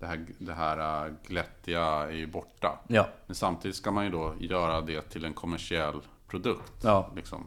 [0.00, 2.78] det här, det här äh, glättiga är ju borta.
[2.88, 3.08] Ja.
[3.26, 6.72] Men samtidigt ska man ju då göra det till en kommersiell produkt.
[6.82, 7.12] Ja.
[7.16, 7.46] Liksom.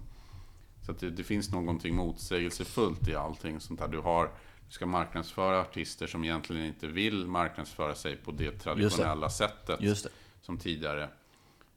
[0.85, 3.87] Så det, det finns någonting motsägelsefullt i allting sånt här.
[3.87, 4.29] Du, har,
[4.69, 9.81] ska marknadsföra artister som egentligen inte vill marknadsföra sig på det traditionella sättet.
[9.81, 10.09] Just det.
[10.43, 11.09] Som tidigare.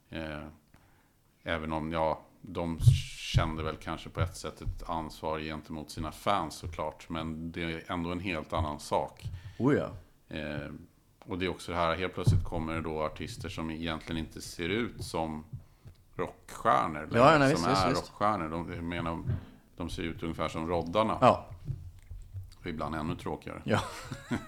[0.09, 0.47] Eh,
[1.43, 2.79] även om, ja, de
[3.17, 7.09] kände väl kanske på ett sätt ett ansvar gentemot sina fans såklart.
[7.09, 9.23] Men det är ändå en helt annan sak.
[9.59, 9.89] Oh ja.
[10.35, 10.71] Eh,
[11.19, 14.41] och det är också det här, helt plötsligt kommer det då artister som egentligen inte
[14.41, 15.45] ser ut som
[16.15, 17.09] rockstjärnor.
[17.13, 18.49] Ja, nej, som visst, är visst, rockstjärnor.
[18.49, 19.23] De, jag menar,
[19.77, 21.17] de ser ut ungefär som Roddarna.
[21.21, 21.45] Ja.
[22.59, 23.61] Och ibland ännu tråkigare.
[23.63, 23.81] Ja.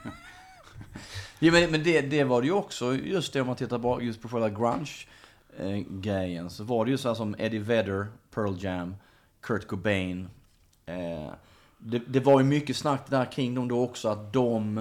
[1.40, 4.02] ja men, men det, det var det ju också, just det om man tittar på,
[4.02, 6.50] just på själva grunge-grejen.
[6.50, 8.96] så var det ju så här som Eddie Vedder, Pearl Jam,
[9.42, 10.30] Kurt Cobain.
[10.86, 11.32] Eh,
[11.78, 14.78] det, det var ju mycket snack där kring dem då också att de...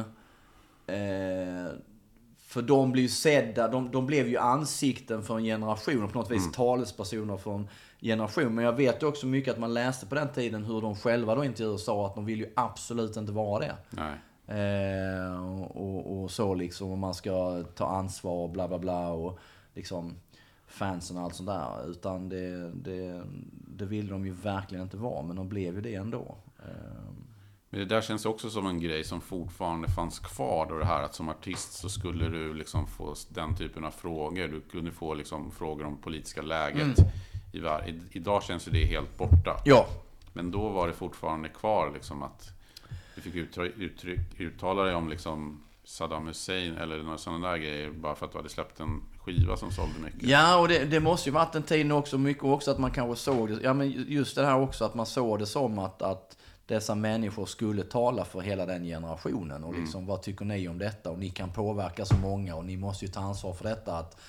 [0.87, 1.73] Eh,
[2.49, 6.19] för de blev ju sedda, de, de blev ju ansikten för en generation och på
[6.19, 7.69] något vis talespersoner för en
[8.01, 8.55] generation.
[8.55, 11.35] Men jag vet ju också mycket att man läste på den tiden hur de själva
[11.35, 13.77] då i intervjuer sa att de vill ju absolut inte vara det.
[13.91, 14.15] Nej.
[14.49, 19.39] Eh, och, och så liksom, och man ska ta ansvar och bla bla bla och
[19.75, 20.15] liksom
[20.67, 21.91] fansen och allt sånt där.
[21.91, 23.23] Utan det, det,
[23.69, 26.37] det ville de ju verkligen inte vara, men de blev ju det ändå.
[26.59, 27.13] Eh,
[27.71, 30.67] Men det där känns också som en grej som fortfarande fanns kvar.
[30.71, 34.49] Då det här att som artist så skulle du liksom få den typen av frågor.
[34.49, 36.99] Du kunde få liksom frågor om politiska läget.
[37.63, 39.57] Var- i, idag känns ju det helt borta.
[39.65, 39.87] ja,
[40.33, 42.51] Men då var det fortfarande kvar liksom att
[43.25, 43.35] du fick
[43.79, 47.91] uttryck, uttala dig om liksom Saddam Hussein eller några sådana där grejer.
[47.91, 50.23] Bara för att du hade släppt en skiva som sålde mycket.
[50.23, 53.17] Ja, och det, det måste ju varit en tid också, mycket också att man kanske
[53.17, 56.37] såg det, ja men just det här också att man såg det som att, att
[56.67, 59.65] dessa människor skulle tala för hela den generationen.
[59.65, 61.11] Och liksom, vad tycker ni om detta?
[61.11, 63.99] Och ni kan påverka så många och ni måste ju ta ansvar för detta.
[63.99, 64.21] Att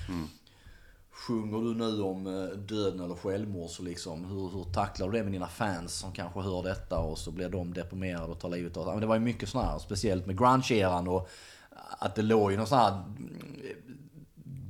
[1.27, 5.23] Sjunger du nu om eh, döden eller självmord så liksom, hur, hur tacklar du det
[5.23, 8.77] med dina fans som kanske hör detta och så blir de deprimerade och tar livet
[8.77, 8.99] av sig?
[8.99, 11.29] Det var ju mycket sådana här, speciellt med grunge-eran och
[11.99, 13.39] att det låg ju någon sån här mm,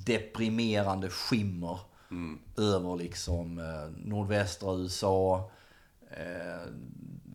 [0.06, 1.80] deprimerande skimmer
[2.58, 5.52] över liksom eh, nordvästra USA.
[6.12, 6.72] Eh,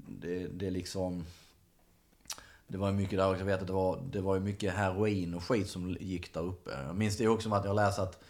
[0.09, 1.25] det, det liksom...
[2.67, 5.35] Det var ju mycket där också, jag vet att det var, det var mycket heroin
[5.35, 6.71] och skit som gick där uppe.
[6.87, 8.24] Jag minns det också som att jag läste att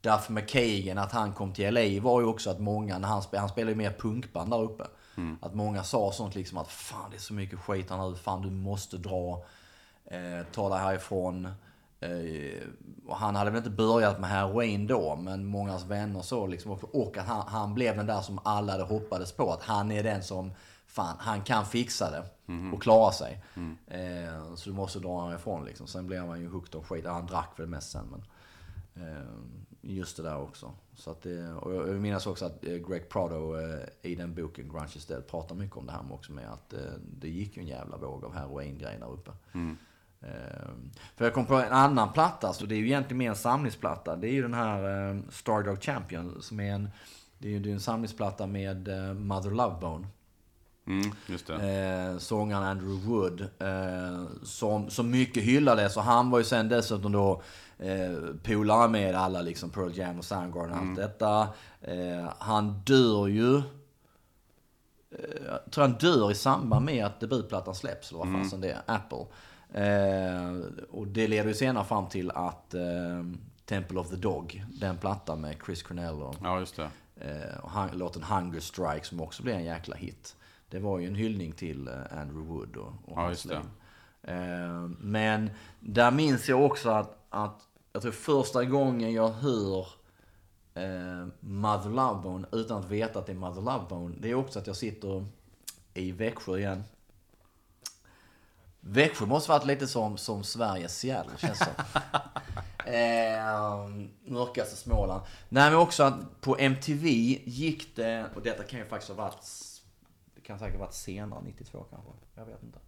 [0.00, 3.40] Duff McKagan, att han kom till LA var ju också att många, när han, spelade,
[3.40, 4.84] han spelade ju mer punkband där uppe.
[5.40, 8.42] Att många sa sånt liksom att fan det är så mycket skit här nu, fan
[8.42, 9.44] du måste dra,
[10.04, 11.48] eh, ta dig härifrån.
[12.00, 12.62] Eh,
[13.10, 16.72] han hade väl inte börjat med heroin då, men mångas vänner så liksom.
[16.92, 19.52] Och att han, han blev den där som alla hade hoppades på.
[19.52, 20.52] Att han är den som,
[20.86, 22.24] fan, han kan fixa det
[22.72, 23.42] och klara sig.
[23.86, 25.86] Eh, så du måste dra härifrån liksom.
[25.86, 27.06] Sen blev han ju hooked on skit.
[27.06, 28.26] Han drack väl mest sen, men eh,
[29.82, 30.72] just det där också.
[30.94, 34.34] Så att det, och jag jag minns också att eh, Greg Prado eh, i den
[34.34, 36.80] boken, Grunge is Dead, pratar mycket om det här med också med att eh,
[37.18, 39.30] det gick ju en jävla våg av heroingrejer där uppe.
[40.20, 43.36] Ehm, För jag kom på en annan platta, så det är ju egentligen mer en
[43.36, 44.16] samlingsplatta.
[44.16, 46.90] Det är ju den här eh, Stardog Champion som är en,
[47.38, 50.06] det är ju en samlingsplatta med eh, Mother Love Bone.
[50.86, 51.54] Mm, just det.
[51.54, 53.40] Eh, sångaren Andrew Wood.
[53.58, 57.42] Eh, som, som mycket hyllades och han var ju sen dessutom då
[57.78, 58.12] eh,
[58.42, 61.48] polare med alla liksom Pearl Jam och Soundgarden och allt detta.
[61.80, 63.56] Eh, han dör ju...
[63.56, 63.62] Eh,
[65.46, 68.80] jag tror han dör i samband med att debutplattan släpps, eller vad fasen det är,
[68.86, 69.26] Apple.
[69.72, 70.56] Eh,
[70.90, 72.82] och det leder ju senare fram till att eh,
[73.64, 76.90] Temple of the Dog, den plattan med Chris Cornell och, Ja, just det.
[77.16, 80.36] eh, och hung- låten Hunger Strike som också blev en jäkla hit.
[80.70, 83.58] Det var ju en hyllning till Andrew Wood och, och Ja, hans liv.
[84.98, 85.50] Men
[85.80, 87.67] där minns jag också att, att
[87.98, 89.86] jag tror första gången jag hör
[90.74, 94.16] eh, Mother Love Bone utan att veta att det är Mother Love Bone.
[94.18, 95.26] Det är också att jag sitter
[95.94, 96.84] i Växjö igen.
[98.80, 101.66] Växjö måste varit lite som, som Sveriges Seattle känns som.
[102.92, 105.22] eh, mörkaste Småland.
[105.48, 107.08] Nej men också att på MTV
[107.44, 109.46] gick det, och detta kan ju faktiskt ha varit,
[110.34, 112.10] det kan säkert ha varit senare, 92 kanske.
[112.34, 112.78] Jag vet inte.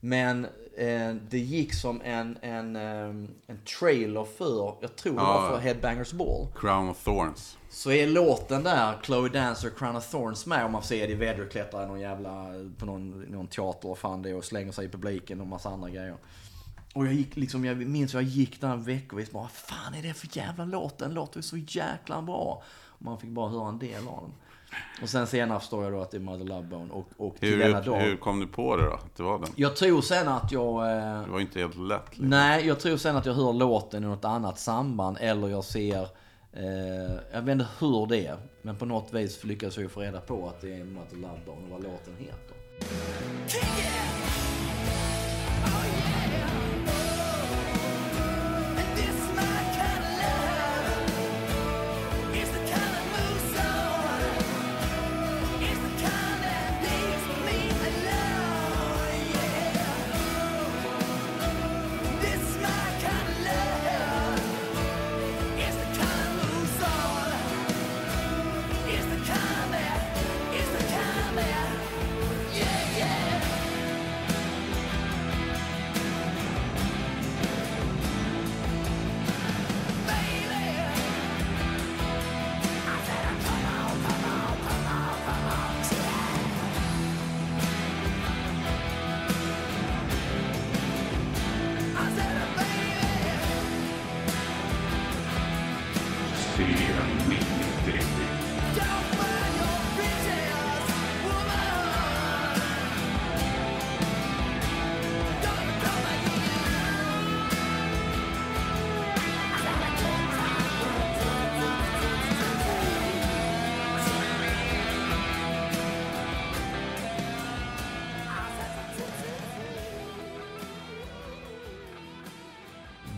[0.00, 0.44] Men
[0.76, 3.08] eh, det gick som en, en, eh,
[3.46, 6.46] en trailer för, jag tror det var för Headbangers Ball.
[6.54, 7.58] Crown of Thorns.
[7.70, 11.16] Så är låten där, Chloe Dancer, Crown of Thorns med om man ser det i
[11.16, 12.46] väderklättrar i någon jävla,
[12.78, 15.90] på någon, någon teater och fan det och slänger sig i publiken och massa andra
[15.90, 16.16] grejer.
[16.94, 20.14] Och jag gick liksom, jag minns jag gick där veckovis bara, vad fan är det
[20.14, 20.98] för jävla låt?
[20.98, 22.62] Den låter ju så jäkla bra.
[22.98, 24.32] Man fick bara höra en del av den.
[25.02, 27.48] Och sen senare förstår jag då att det är Mother Love Bone och, och till
[27.48, 28.00] Hur, denna dag.
[28.00, 28.92] hur kom du på det då?
[28.92, 29.48] Att det var den?
[29.56, 30.90] Jag tror sen att jag...
[30.96, 32.02] Eh, Det var inte helt lätt.
[32.08, 32.28] Liksom.
[32.28, 36.02] Nej, jag tror sen att jag hör låten i något annat samband eller jag ser...
[36.52, 36.62] Eh,
[37.32, 40.20] jag vet inte hur det är, men på något vis lyckas jag ju få reda
[40.20, 42.56] på att det är Mother Love Bone och vad låten heter.
[43.54, 44.49] Yeah,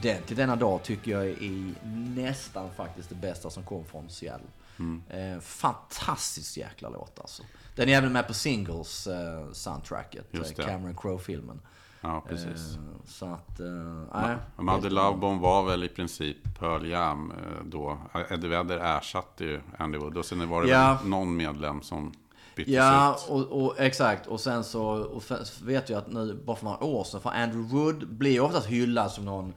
[0.03, 1.75] Den till denna dag tycker jag är
[2.17, 4.47] nästan faktiskt det bästa som kom från Seattle.
[4.79, 5.03] Mm.
[5.09, 7.43] Eh, fantastiskt jäkla låt alltså.
[7.77, 10.65] Den är även med på Singles eh, soundtracket, eh.
[10.67, 11.61] Cameron Crowe-filmen.
[12.01, 12.77] Ja, precis.
[12.77, 13.67] Eh, så att, eh,
[14.15, 14.37] nej.
[14.57, 15.17] Mother helt Love.
[15.19, 17.33] Bone var väl i princip Pearl Jam
[17.65, 17.99] då.
[18.31, 20.99] Eddie Vedder ersatte ju Andy Wood och sen var det Ja.
[21.01, 22.13] väl någon medlem som
[22.57, 23.31] byttes Ja, ut.
[23.31, 24.27] och, och, exakt.
[24.27, 25.23] Och sen så och
[25.63, 29.11] vet jag att nu, bara för några år sedan, för Andrew Wood blir oftast hyllad
[29.11, 29.55] som någon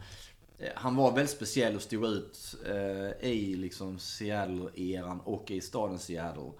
[0.75, 6.51] han var väldigt speciell och stod ut eh, i liksom Seattle-eran och i staden Seattle.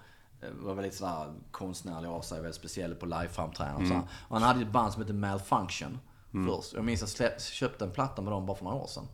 [0.42, 4.06] Eh, var väldigt sådär konstnärlig av sig, väldigt speciell på liveframträdanden och Mm.
[4.28, 5.98] Och han hade ett band som hette Malfunction
[6.34, 6.46] Mm.
[6.54, 6.72] först.
[6.74, 9.06] Jag minns att jag köpte en platta med dem bara för några år sedan.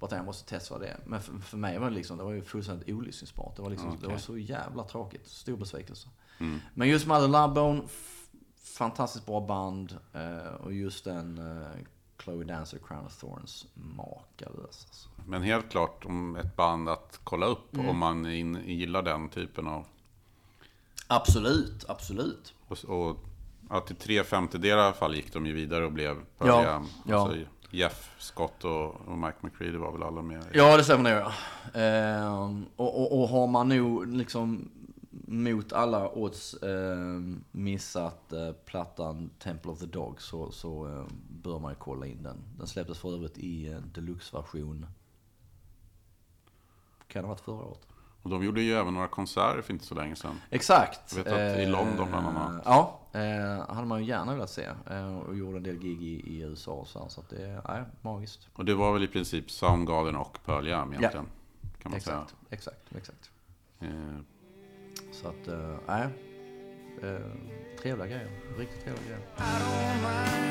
[0.00, 1.00] Bara att jag måste testa vad det är.
[1.06, 3.56] Men för, för mig var det liksom, det var ju fullständigt olyssningsbart.
[3.56, 4.08] Det var liksom, det Okej.
[4.10, 5.28] var så jävla tråkigt.
[5.28, 6.08] Stor besvikelse.
[6.40, 6.58] Mm.
[6.74, 8.26] Men just Mother Love Bone, f-
[8.78, 9.96] fantastiskt bra band.
[10.12, 11.68] Eh, och just den eh,
[12.22, 15.08] Chloe Dancer, Crown of Thorns, makalös alltså.
[15.26, 17.88] Men helt klart om ett band att kolla upp Mm.
[17.88, 19.86] om man in, gillar den typen av...
[21.06, 22.54] Absolut, absolut.
[22.68, 23.16] Och, och
[23.70, 26.86] ja, till tre femtedelar i alla fall gick de ju vidare och blev Ja, Jam.
[27.06, 27.20] ja.
[27.22, 27.38] Alltså,
[27.70, 30.44] Jeff Scott och, och Mike McCready var väl alla med.
[30.52, 31.22] Ja, det stämmer nog.
[31.74, 31.80] ja.
[31.80, 34.70] Eh, och, och, och har man nog liksom
[35.26, 41.58] mot alla odds eh, missat eh, plattan Temple of the Dog så, så eh, bör
[41.58, 42.36] man ju kolla in den.
[42.58, 44.86] Den släpptes för övrigt i eh, deluxe-version.
[47.08, 47.86] Kan ha varit förra året?
[48.22, 50.40] Och de gjorde ju även några konserter för inte så länge sedan.
[50.50, 51.16] Exakt.
[51.16, 52.62] Jag vet att i Eh, London bland annat.
[52.64, 54.68] Ja, eh, hade man ju gärna velat se.
[54.90, 56.98] Eh, och gjorde en del gig i, i USA och så.
[56.98, 58.48] här, Så att det är nej, magiskt.
[58.52, 61.26] Och det var väl i princip Soundgarden och Pearl Jam egentligen.
[61.82, 62.38] Kan man exakt, säga.
[62.50, 63.30] exakt, exakt.
[65.10, 66.08] Så att, eh, nej.
[67.02, 67.26] Eh,
[67.82, 68.30] trevliga grejer.
[68.58, 70.49] Riktigt trevliga grejer.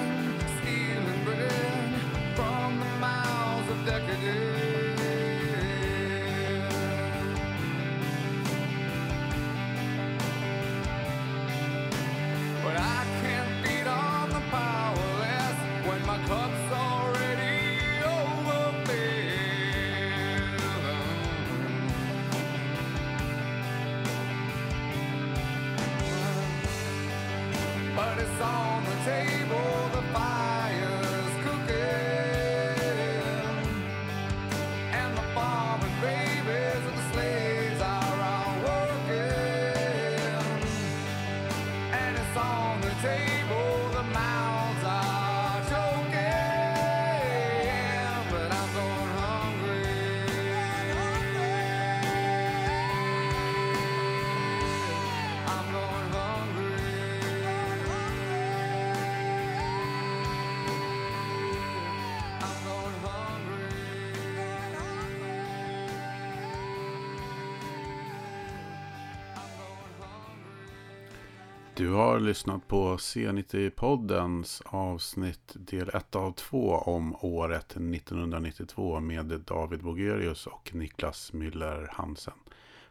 [71.79, 79.83] Du har lyssnat på C90-poddens avsnitt del 1 av 2 om året 1992 med David
[79.83, 82.33] Bogerius och Niklas Müller Hansen.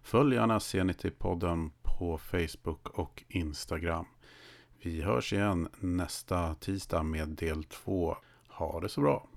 [0.02, 4.06] Följ gärna C90-podden på Facebook och Instagram.
[4.82, 8.16] Vi hörs igen nästa tisdag med del 2.
[8.48, 9.28] Ha det så bra!